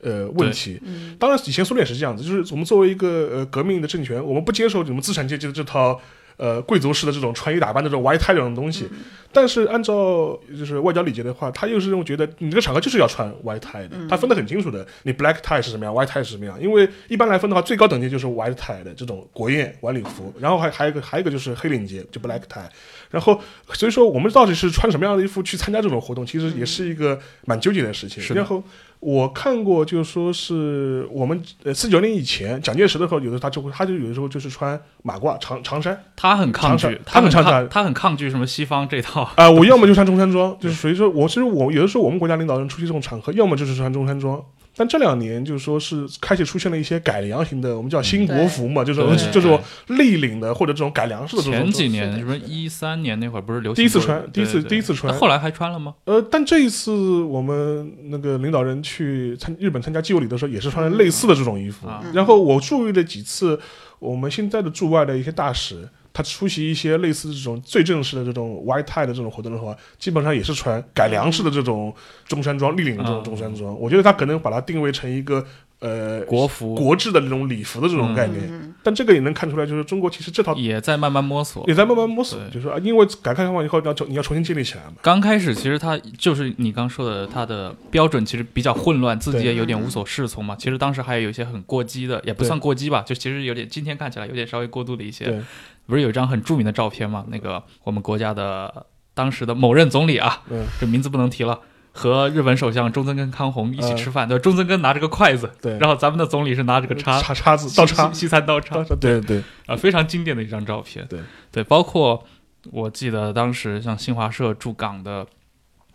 [0.02, 0.80] 呃问题。
[0.84, 6.00] 嗯当然，以前苏联也是这样子，就是我们作为一个呃革命的政权，我们不接受你们资产阶级的这套
[6.36, 8.88] 呃贵族式的这种穿衣打扮的这种 white tie 这种东西。
[9.32, 16.58] 但是按照就是外交礼节的话，他又是认为觉得你这个场合就是要穿 white tie 的，他分得很清楚的，你 black tie 是什么样，white tie 是什么样。
[16.58, 22.64] 因为一般来分的话，最高等级就是 white tie 的这种国宴晚礼服，然后还还有一个还有一个就是黑领结，就 black tie。
[23.10, 23.38] 然后
[23.74, 28.34] 所以说我们到底是穿什么样的衣服去参加这种活动，其实也是一个蛮纠结的事情。
[28.34, 28.62] 然后
[29.00, 36.02] 我看过，就是说是我们呃四九年以前蒋介石的时候，有的他就会他就有的时候就是穿马褂长长衫。
[36.16, 39.30] 他很抗拒，他很很抗拒他很抗拒什么西方这套。
[39.36, 44.42] 啊、我要么就穿中山装，就是所以说，我其实我有的时候我们国家领导人出席这种场合，要么就是穿中山装。
[44.76, 51.58] 但这两年就是说是开始出现了一些改良型的，我们叫新国服嘛，就是对这种立领的或者这种改良式的这种。
[51.60, 55.94] 前几年什么一三年那会儿不是流行第一次穿，第一次第一次穿，后来还穿了吗？
[56.04, 61.88] 呃，但这一次我们那个领导人去参日本参加祭礼的时候，也是穿了类似的这种衣服。
[61.88, 63.58] 啊然后我注意了几次，
[63.98, 71.94] 我们现在的驻外的一些大使，他出席一些类似这种最正式的这种 white tie 的这种活动的话，基本上也是穿改良式的这种
[72.26, 73.78] 中山装、立领的这种嗯中山装。
[73.78, 75.44] 我觉得他可能把它定位成一个
[75.80, 78.42] 呃国服国制的这种礼服的这种概念。
[78.50, 81.74] 嗯但这个也能看出来，就是中国其实这套也在慢慢摸索也。
[81.74, 84.92] 在慢慢摸索，就是说啊，因为改革开放以后，你要重你要重新建立起来嘛。
[85.02, 90.54] 刚开始其实他就是你刚说的，他的标准其实比较混乱，自己也有点无所适从嘛。
[90.54, 95.42] 其实当时还有一些很过激的，也不算过激吧，就其实有点今天看起来有点稍微过度的一些。
[95.86, 97.24] 对，不是有一张很著名的照片吗？
[97.28, 101.60] 那个我们国家的当时的某任总理啊，嗯，这名字不能提了。
[101.98, 109.42] 和日本首相中曾根康弘一起吃饭，对，中曾根拿着个筷子，对然后咱们的总理是拿着个叉，叉叉子刀叉西，西餐刀叉倒，叉，对对。
[109.64, 111.06] 啊，非常经典的一张照片。
[111.08, 111.20] 对
[111.50, 112.22] 对，包括
[112.70, 115.26] 我记得当时像新华社驻港的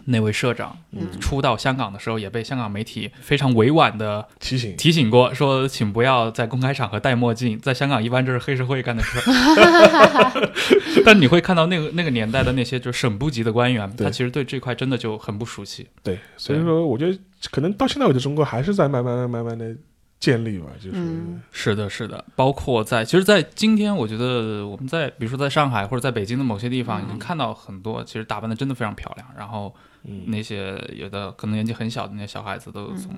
[0.06, 1.08] 那位社长嗯。
[1.20, 10.52] 初到香港的时候，也被香港媒体非常委婉的提醒，提醒过，说请不要在公开场合戴墨镜，在香港一般这是黑社会干的事儿。
[11.06, 15.88] 但你会看到那个那个年代的那些就是省部级的官员，他其实对这块真的就很不熟悉。
[16.04, 17.18] 对，所以说我觉得
[17.50, 19.76] 可能到现在为止，中国还是在慢慢慢慢的
[20.20, 21.42] 建立吧，就是、嗯。
[21.52, 29.74] 是的，是的，包括在其实，在今天，我觉得我们在比如说在上海或者在北京的某些地方，已经看到很多其实打扮的真的非常漂亮，然后
[30.04, 33.16] 嗯那些有的可能年纪很小的那些小孩子，都从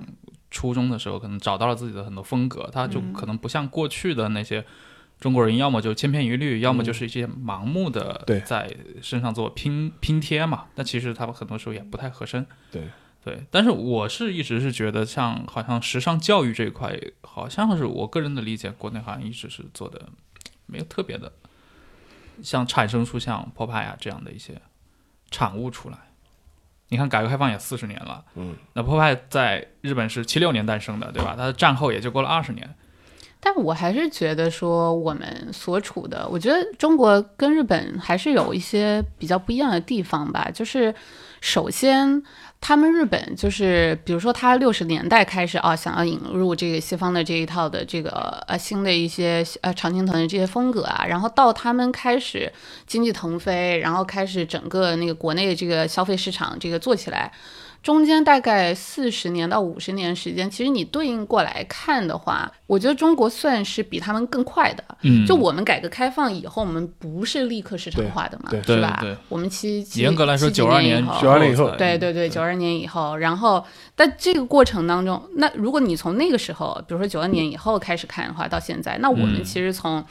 [0.52, 4.66] 初中的时候可能找到了自己的很多风格，他就嗯可能不像过去的那些
[5.20, 10.66] 中国人，要么就千篇一律，要么就是一些盲目的对在身上做拼拼贴嘛。
[10.76, 12.46] 但其实他们很多时候也不太合身。
[12.70, 12.84] 对
[13.24, 20.10] 对，但是我是一直是觉得，像好像时尚教育这一块，好像是我个人的理解，国内好像一直是做的
[20.66, 21.32] 没有特别的，
[22.42, 24.62] 像产生出像 Popeye 啊这样的一些
[25.32, 25.98] 产物出来。
[26.94, 31.34] 你看，改革开放也四十年了，嗯，那 Popeye 在日本是七六年诞生的，对吧？
[31.36, 32.70] 它的战后也就过了二十年。
[33.40, 40.52] 但我还是觉得说，我们所处的，我觉得中国跟日本还是有一些比较不一样的地方吧。
[40.54, 40.94] 就是
[41.42, 42.22] 首先，
[42.66, 52.50] 他们日本就是，比如说他六十年代开始啊，想要引入这个西方的这一套的这个呃新的一些呃常青藤的这些风格啊，然后到他们开始
[52.88, 57.30] 经济腾飞，然后开始整个那个国内的这个消费市场这个做起来。
[57.84, 64.84] 中间大概四十年到五十年时间，其实你对应过来看的话，我觉得中国算是比他们更快的。
[65.02, 65.26] 嗯。
[65.26, 68.98] 就我们改革开放以后，我们不是立刻市场化的嘛，对对是吧？
[69.02, 71.70] 对我们其实严格来说，九二年九二年以后。
[71.76, 71.98] 对。
[71.98, 73.64] 对对，九二年以后，然后
[73.96, 79.44] 但这个过程当中，那如果你从那个时候，比如说九二年以后开始看的话，到现在，那我们嗯。
[79.44, 80.04] 其实从、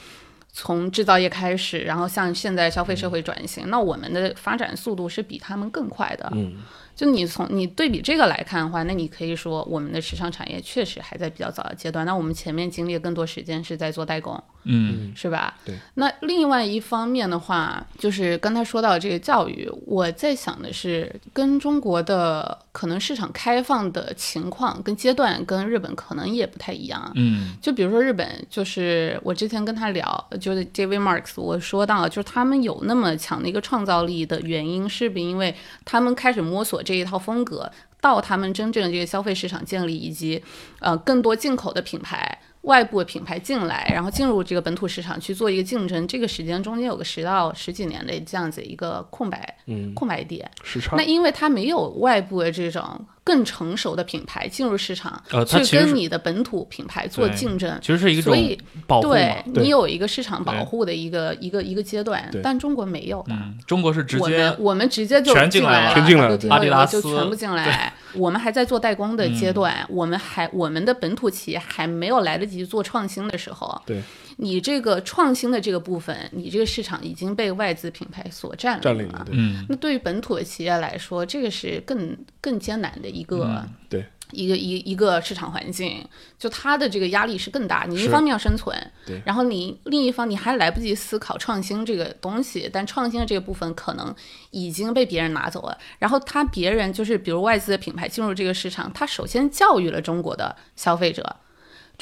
[0.52, 6.28] 从制造业开始，然后向现在消费社会转型，那我们的发展速度是比他们更快的。
[6.32, 6.52] 嗯，
[6.94, 12.04] 就你从你对比这个来看的话，那你可以说我们的时尚产业确实还在比较早的阶段。
[12.06, 15.54] 那我们前面经历了更多时间是在做代工，嗯是吧？
[15.64, 15.74] 对。
[15.94, 27.10] 那另外一方面的话，就是刚才说到这个教育，我在想的是，跟中国的可能市场开放的情况跟阶段跟日本可能也不太一样。
[27.14, 37.70] 嗯就比如说日本，就是我之前跟他聊，就是 David Marks，我说到，就是他们有那么强的一个创造力的原因，是不是因为他们开始摸索这一套风格，
[38.00, 40.42] 到他们真正的这个消费市场建立，以及
[40.80, 42.38] 呃更多进口的品牌。
[42.62, 50.48] 外部的品牌进来，然后进入这个本土市场去做一个竞争，这个时间中间有个十到十几年的这样子一个空白，嗯，空白点。
[50.92, 59.42] 那，因为它没有外部的这种更成熟的品牌进入市场，呃，它去跟你的本土品牌做竞争，其实是一个所以保护对。
[59.54, 63.32] 对你有一个市场保护的一个一个一个阶段，但中国没有的。
[63.32, 67.92] 嗯，中国是直接我们我们直接就全进来了，全进来了阿迪达斯就全部进来。
[68.14, 74.02] 我们还在做代工的阶段，我们还我们的本土企业还没有来得及做创新的时候，对
[74.36, 78.82] 你这个创新的这个部分，你这个市场已经被外资品牌所占领了。
[78.82, 86.02] 占领了，嗯那对于本土的企业来说，这个是更更艰难的一个、嗯对一个一一个市场环境，
[86.38, 87.84] 就它的这个压力是更大。
[87.86, 88.74] 你一方面要生存，
[89.04, 94.14] 对然后你另一方你还来不及思考创新这个东西，但创新的这个部分可能
[94.50, 95.76] 已经被别人拿走了。
[95.98, 101.36] 然后他别人就是比如外资的品牌进入这个市场，他首先教育了中国的消费者。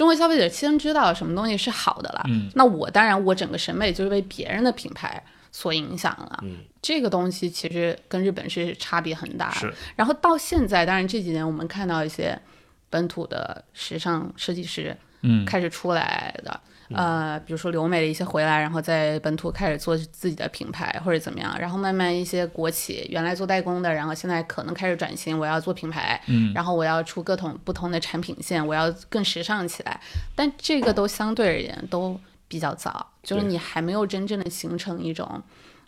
[0.00, 2.50] 中国消费者先知道什么东西是好的了，嗯。
[2.54, 5.22] 那我当然我整个审美就是被别人的品牌
[5.52, 6.40] 所影响了。
[6.42, 6.56] 嗯。
[6.80, 9.54] 这个东西其实跟日本是差别很大
[9.94, 12.40] 然后到现在，当然这几年我们看到一些
[12.88, 15.44] 本土的时尚设计师嗯。
[15.44, 16.58] 开始出来的，
[16.94, 30.00] 呃，比如说留美的一些回来，然后在本土开始做自己的品牌或者怎么样，然后慢慢一些国企原来做代工的，然后现在可能开始转型，我要做品牌，嗯然后我要出各种不同的产品线，我要更时尚起来，
[30.34, 32.18] 但这个都相对而言都
[32.48, 35.42] 比较早，就是你还没有真正的形成一种。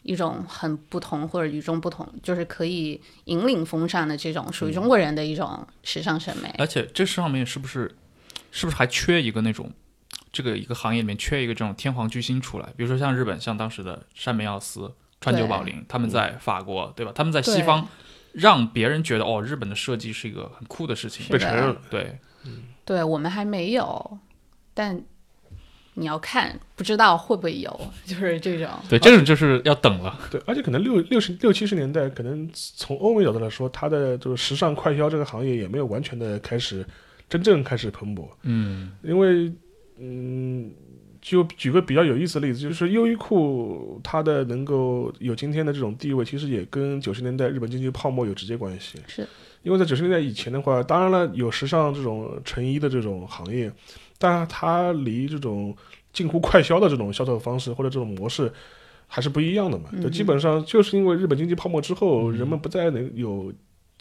[0.05, 6.53] 一种很不同或者与众不同，就是可以引领风尚的这种属于中国人的一种时尚审美。
[6.59, 7.82] 而且这上面是不是
[8.50, 9.70] 是不是还缺一个那种
[10.33, 12.66] 这个一个行业里面缺一个这种天皇巨星出来？
[12.76, 17.12] 比如说像日本，像当时的山本耀司、川久保玲，他们在法国，对吧？
[17.14, 17.87] 他们在西方
[18.33, 22.18] 让别人觉得哦，日本的设计是一个很酷的事情，被承认了，对，
[22.85, 24.18] 对我们还没有，
[24.72, 25.03] 但
[25.95, 28.68] 你要看，不知道会不会有，就是这种。
[28.89, 30.18] 对，这种就是要等了。
[30.30, 36.87] 对，而且可能六六十六七十年代，可能从欧美角度来说，它的就是时尚快消这个行业也没有完全的开始
[37.28, 39.53] 真正开始蓬勃，嗯因为
[40.05, 40.72] 嗯，
[41.20, 48.98] 就举个比较有意思的例子，就是优衣库它的能够有今天的这种地位，其实也跟九十年代日本经济泡沫有直接关系。
[49.07, 49.24] 是，
[49.62, 53.72] 因为在九十年代以前的话，当然了有时尚这种成衣的这种行业，
[54.18, 55.72] 但它离这种
[56.12, 58.53] 近乎快销的这种销售方式或者这种模式
[59.07, 59.84] 还是不一样的嘛。
[60.03, 63.53] 就基本上就是因为日本经济泡沫之后，人们不再能有。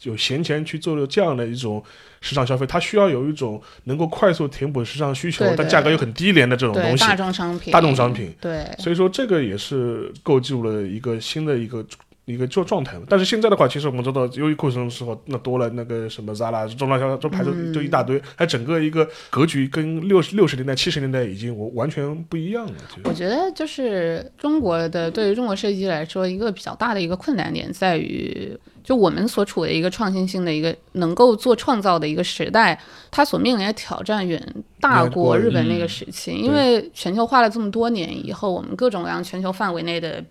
[0.03, 1.83] 有闲钱去做这样的一种
[2.21, 7.03] 时尚消费，它需要有一种能够快速填补时尚需求，但价格又很低廉的这种东西。
[7.03, 7.71] 大众商品。
[7.71, 8.33] 大众商品。
[8.39, 8.65] 对。
[8.79, 11.85] 所以说，这个也是构筑了一个新的一个
[12.31, 13.03] 一个状状态嘛。
[13.09, 22.73] 但是现在的话，其实我们知道，优衣库什么时候那多了那个什么 Zara、中大销这牌子就一大堆，它整个一个格局跟六十六十年代、七十年代已经完完全不一样了。
[23.03, 28.57] 我觉得就是中国的对于中国设计来说，一个比较大的一个困难点在于。
[28.83, 32.77] 就我们所处的一个创新性的一个能够做创造的一个时代，
[33.11, 34.43] 它所面临的挑战远
[34.79, 40.25] 大过日本那个时期，因为全球化了这么多年以后，我们各种各样全球范围内的。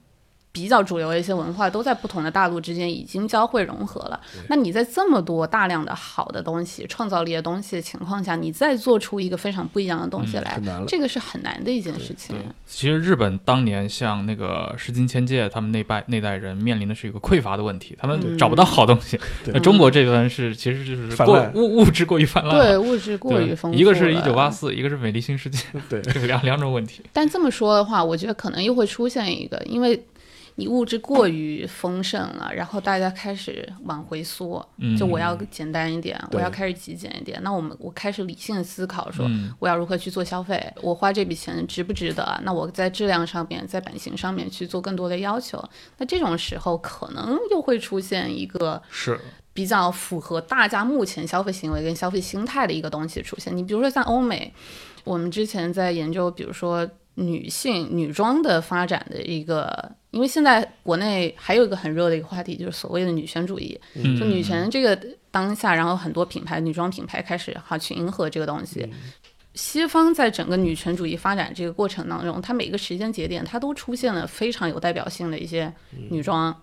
[0.52, 4.20] 比较主流的一些文化都在不同的大陆之间已经交汇融合了。
[4.48, 12.34] 那你在这么多大量的好的东西、创造力的东西的情况下，你再做出一个非常不一样的东西来，这个是很难的一件事情。
[12.66, 19.18] 其实日本当年像那个石津千界他们那代那代人面临的是一个匮乏的问题，他们找不到好东西。
[19.46, 23.78] 那中国这边是其实就是过物物质过于泛滥，对物质过于丰富。
[23.78, 27.04] 一个是一九八四，一个是美丽新世界，对两两种问题。
[27.12, 30.02] 但这么说的话，我觉得可能又会出现一个，因为。
[30.56, 37.42] 你物质过于丰盛了，然后大家开始往回缩，就我要简单一点，我要开始极简一点。
[37.42, 39.26] 那我们我开始理性的思考，说
[39.58, 42.40] 我要如何去做消费，我花这笔钱值不值得？
[42.44, 45.62] 那我在质量上面，在版型上面去做更多的要求。
[45.96, 49.18] 那这种时候可能又会出现一个是
[49.54, 53.56] 比较符合大家目前消费行为跟消费心态的一个东西出现。
[53.56, 54.52] 你比如说像欧美，
[55.04, 56.86] 我们之前在研究，比如说。
[57.14, 63.78] 女性女装的发展的一个，因为现在国内还有一个很热的一个话题，就是所谓的女权主义。
[63.94, 64.98] 就女权这个
[65.30, 68.88] 当下，然后很多品牌女装品牌开始哈去迎合这个东西。
[69.54, 75.70] 西方在整个女权主义发展这个过程当中，它每个时间节点它都出现了非常有代表性的一些
[76.08, 76.56] 女装，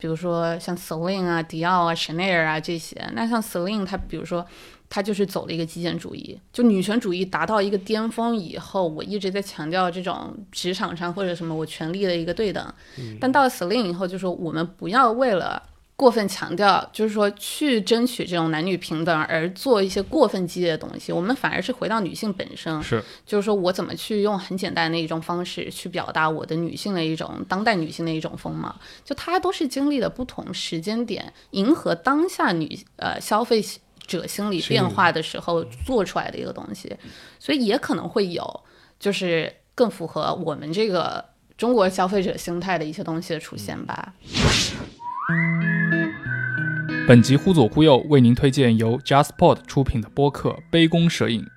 [0.00, 2.96] 比如说像 Celine 啊、迪奥啊、Chanel 啊这些。
[3.12, 4.44] 那像 Celine，她比如说。
[4.92, 12.74] 她就是走了一个极简主义，就女权主义达到一个巅峰以后，我一直在强调这种职场上或者什么我权力的一个对等。
[13.20, 15.62] 但到了 Celine 以后，就说我们不要为了
[16.00, 28.74] 过分强调，就是说去争取这种男女平等而做一些过分激烈的东西，我们反而是回到女性本身，是，就是说我怎么去用很简单的一种方式去表达我的女性的一种当代女性的一种风貌，
[29.04, 33.62] 就它都是经历了不同时间点，迎合当下女呃消费。
[34.06, 36.92] 者心理变化的时候做出来的一个东西，
[37.38, 38.60] 所以也可能会有，
[38.98, 41.24] 就是更符合我们这个
[41.56, 44.12] 中国消费者心态的一些东西的出现吧。
[47.08, 51.40] 本集忽左忽右为您推荐由 JustPod 出品的播客《杯弓蛇影》。《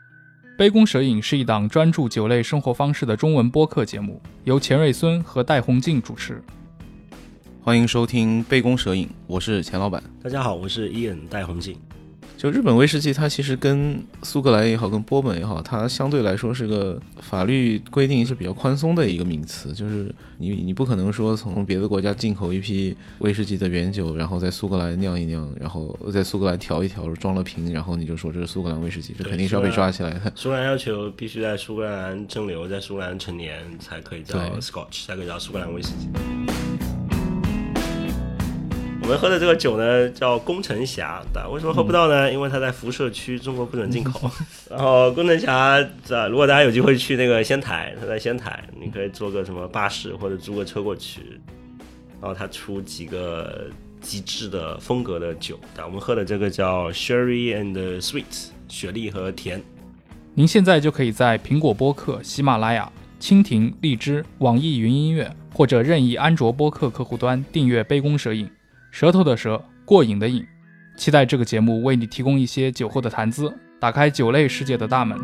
[0.58, 6.41] 杯弓蛇影》是一档专注酒类生活方式的中文播客节目，由钱瑞孙和戴宏进主持。
[7.62, 10.02] 欢迎收听《杯弓蛇影》，我是钱老板。
[10.24, 11.78] 大家好，我是伊恩戴宏静。
[12.44, 19.72] 就日本威士忌，它其实跟苏格兰也好，跟波本也好，它相对来说是个法律规定是比较宽松的一个名词。
[19.72, 30.30] 就是你你不可能说从别的国家进口一批威士忌的原酒，然后在苏格兰酿一酿，然后在苏格兰调一调，装了瓶，然后你就说这是苏格兰威士忌，这肯定是要被抓起来的。
[30.36, 36.53] 苏格兰要求必须在苏格兰蒸馏，在苏格兰成年才可以叫 Scotch，才可以叫苏格兰威士忌。
[39.04, 41.22] 我们喝的这个酒呢，叫工程侠。
[41.51, 42.32] 为什么喝不到呢？
[42.32, 44.32] 因为它在辐射区，中国不准进口。
[44.72, 45.78] 然后工程侠，
[46.30, 51.20] 如果大家有机会去那个仙台，它在仙台，你可以坐个什么巴士或者租个车过去。
[52.22, 53.66] 然后他出几个
[53.99, 55.60] 极致的风格的酒。
[55.84, 59.62] 我们喝的这个叫 Sherry and Sweet，雪莉和甜。
[60.34, 62.89] 您现在就可以在苹果播客、喜马拉雅、
[63.20, 68.47] 蜻蜓、荔枝、网易云音乐或者任意安卓播客客户端订阅《杯弓蛇影》。
[68.94, 70.46] 舌头的舌，过瘾的瘾，
[70.96, 75.18] 期待这个节目为你提供一些酒后的谈资，打开酒类世界的大门。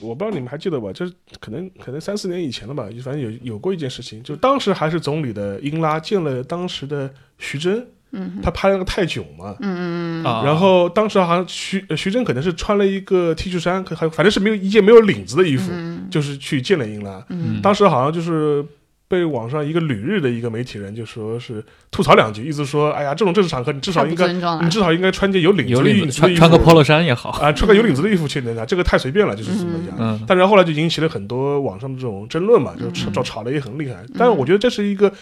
[0.00, 0.92] 我不知道你们还记得吧？
[0.92, 15.70] 就是可能可能三四年以前了吧，反正有有过一件事情，就当时还是总理的英拉见了当时的徐峥，嗯，他拍了个泰囧嘛，嗯嗯嗯，然后当时好像徐徐峥可能是穿了一个 T 恤衫，可还反正是没有一件没有领子的衣服。
[16.10, 17.24] 就是去见了英拉，
[17.62, 18.64] 当时好像就是
[19.06, 24.68] 被网上一个旅日的一个媒体人就说是吐槽两句，意思说，哎呀，这种正式场合你至少应该，你。
[24.68, 27.30] 至少应该穿件有领子的衣服，穿穿个 polo 衫也好。
[27.30, 29.96] 啊，穿个有领子的衣服去那啥，这个太随便了，就是怎么讲。
[30.00, 30.20] 嗯。
[30.26, 33.12] 但是后来就引起了很多网上的这种争论嘛，就是吵嗯。
[33.12, 34.04] 吵吵的也很厉害。
[34.18, 35.12] 但是我觉得这是一个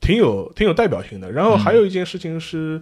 [0.00, 1.30] 挺有挺有代表性的。
[1.32, 2.80] 然后还有一件事情是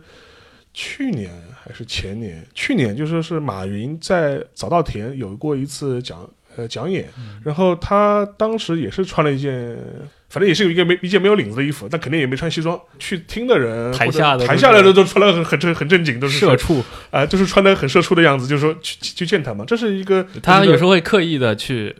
[0.73, 1.31] 去年
[1.63, 9.77] 还是前年，去年就说是马云在早稻田有过一次讲呃讲演，嗯然后他当时也是穿了一件。
[10.29, 12.79] 反正也是有一个没一件没有领子的衣服，但肯定也没穿西装。
[12.99, 19.65] 去听的人，台下的台下来的都穿了很很正很正经，都是社畜，啊、就是穿的很社畜的样子，就是说去去去见他嘛。
[19.65, 21.95] 这是一个他有时候候会刻意的去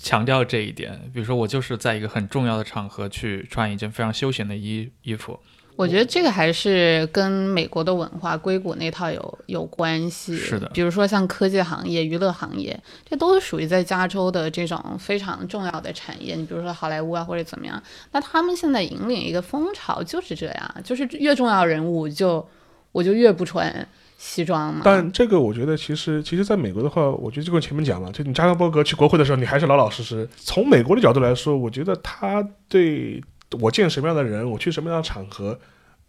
[0.00, 5.38] 强调这一点，比如说我就是在一个很重要的场合去穿一件非常休闲的衣衣服，
[5.76, 10.36] 我觉得这个还是跟美国的文化硅谷那套有有关系。
[10.36, 12.78] 是的比如说像科技行业、娱乐行业，
[13.08, 16.34] 这都是属于在加州的这种非常重要的产业。
[16.34, 22.46] 你比如说好莱坞啊，或者怎么样，那他们现在引领一个风潮就是这样，就是越重要人物就
[22.92, 23.88] 我就越不穿
[24.24, 24.82] 西装嘛。
[24.84, 30.28] 但这个我觉得其实其实在美国的话，我觉得就跟前面讲嘛，就你扎克伯格去国会的时候，你还是老老实实。
[30.36, 33.20] 从美国的角度来说，我觉得他对
[33.60, 35.58] 我见什么样的人，我去什么样的场合。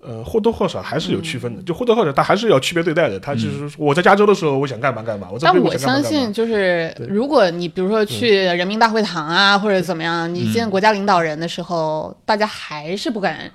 [0.06, 3.18] 呃，或多或少还是有区分的，嗯就或多或少他还是要区别对待的。
[3.18, 13.50] 他就是说我在加州的时候，我想干嘛干嘛；我在但我相信，就是如果你比如说去人民大会堂啊，或者怎么样，你见国家领导人的时候，大家还是不敢，对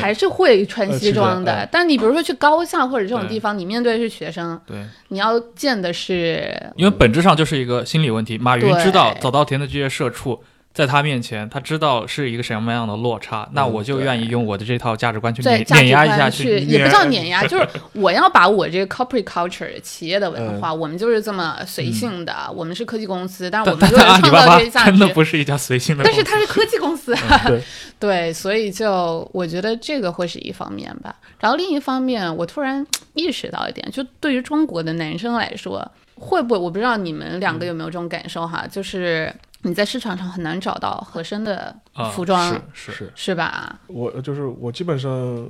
[0.00, 1.52] 还是会穿西装的。
[1.52, 4.76] 呃但你比如说去高校或者这种地方，你面对的是学生，对，
[5.08, 8.38] 你要见的是因为本质上就是一个心理问题。
[8.38, 10.42] 马云知道早稻田的这些社畜。
[10.76, 20.60] 在他面前，他知道是一个什么样的落差，那我就愿意用我的这套价值观去碾压一下去，也不叫碾碾压，就是我要把我这个 corporate culture 企业的文 嗯。
[20.60, 25.14] 化，我们就是这么随性的，我们是科技公司，但是我们就是 创造这些价真的值。
[25.14, 27.14] 不是一家随性的，但是它是科技公司。
[27.14, 27.62] 啊， 对。
[27.98, 31.16] 对，所以就我觉得这个会是一方面吧。
[31.40, 43.80] 然后另一方面，我突然意识到一点，就对于中国的男生来说，会不会我不知道你们两个有没有这种感受哈，就是你在市场上很难找到合身的啊服装，是是是是吧？
[43.88, 45.48] 我就是我基本上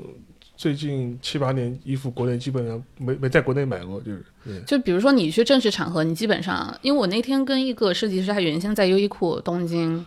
[0.56, 10.06] 最近七八年衣服国内基本上没没在国内买过，就是对就比如说你去正式场合，你基本上，因为我那天跟一个设计师，他原先在优衣库东京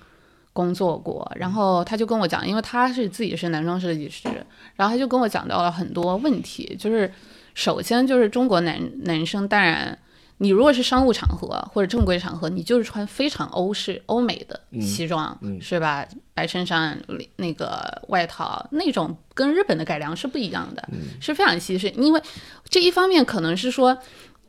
[0.54, 4.28] 工作过，然后他就跟我讲，因为他是自己是男装设计师，
[4.76, 7.12] 然后他就跟我讲到了很多问题，就是
[7.54, 9.96] 首先就是中国男男生，当然。
[10.42, 16.06] 你如果是商务场合或者正规场合，你就是穿非常欧式、欧美的西装，嗯是吧？
[16.34, 16.98] 白衬衫、
[17.36, 21.90] 那个外套那种，跟日本的改良是不一样的，是非常西式。
[21.90, 22.22] 因为
[22.70, 23.98] 这一方面可能是说，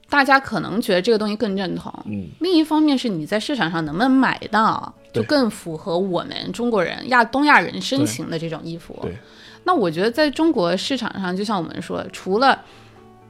[0.08, 8.96] 大家可能觉得这个东西更正统，嗯，另一方面是你在市场上能不能买到，就更符合我们中国人亚东亚人身形的这种衣服。
[9.02, 9.16] 对
[9.64, 12.64] 那我觉得在中国市场上，就像我们说，除了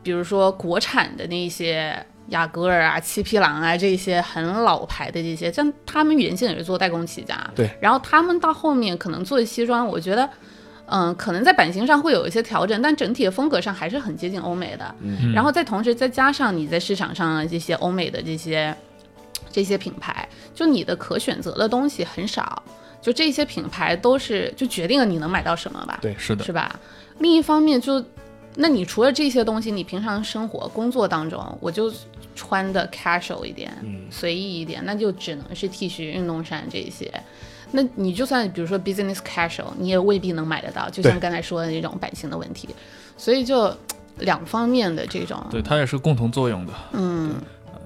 [0.03, 10.29] 比如说国产的那些雅戈尔啊、七匹狼啊这些很老牌的这些，像他们原先也是做代工起家，对，然后他们到后面可能做西装，我觉得。
[10.93, 14.93] 嗯，可能在版型上会有一些调整，但整体的风格上还是很接近欧美的。
[15.01, 18.75] 嗯然后再同时再加上你在市场上的这些欧美的这些
[19.53, 22.61] 这些品牌，就你的可选择的东西很少，
[23.01, 26.75] 就这些品牌都是就决定了你能买到什么吧，对是的，是吧？
[27.19, 28.05] 另一方面就，
[28.57, 31.89] 那你除了这些东西，你平常生活工作当中，我就
[32.41, 34.07] 穿的 casual 一点，嗯。
[34.11, 37.13] 随意一点，那就只能是 T 恤、运动衫这些。
[37.73, 42.71] 那你就算比如说 business casual，你也未必能买得到，就像刚才说的那种版型的问题，
[43.19, 43.71] 所以就
[44.21, 46.73] 两方面的这种，对，它也是共同作用的。
[46.95, 47.35] 嗯，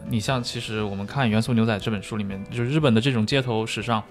[0.09, 4.03] 你像其实我们看《元素牛仔》这本书里面，就是日本的这种街头时尚，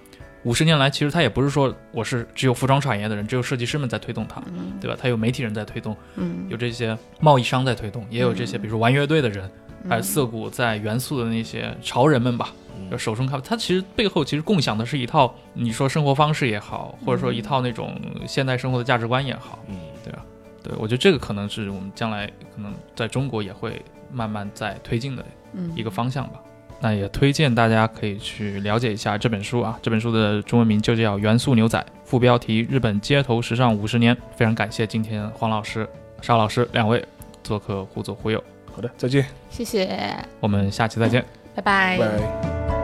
[0.43, 4.43] 五十年来其实它也不是说我是只有服装产业的人，只有设计师们在推动它，
[4.79, 4.95] 对吧？
[5.01, 9.49] 它有媒体人在推动，嗯，有这些贸易商在推动，也有这些比如说玩乐队的人，
[9.88, 12.53] 还有嗯涩谷在元素的那些潮人们吧，
[12.89, 20.23] 就手冲咖啡，它其实背后其实共享的是一套你说生活方式也好，或者说一套那种现代生活的价值观也好，嗯，对吧？
[20.63, 22.25] 对我觉得这个可能是我们将来
[22.55, 23.81] 可能在中国也会
[24.11, 26.39] 慢慢在推进的嗯一个方向吧。
[26.79, 34.13] 那也推荐大家可以去了解一下这本书啊，这本书的中文名就叫《元素牛仔》，副标题《日本街头时尚五十年》。
[34.36, 35.88] 非常感谢今天黄老师、
[36.21, 37.01] 邵老师两位
[37.41, 38.38] 做客《忽左忽右》，
[38.74, 41.24] 好的，再见，谢谢，我们下期再见。
[41.55, 42.82] 拜拜拜拜。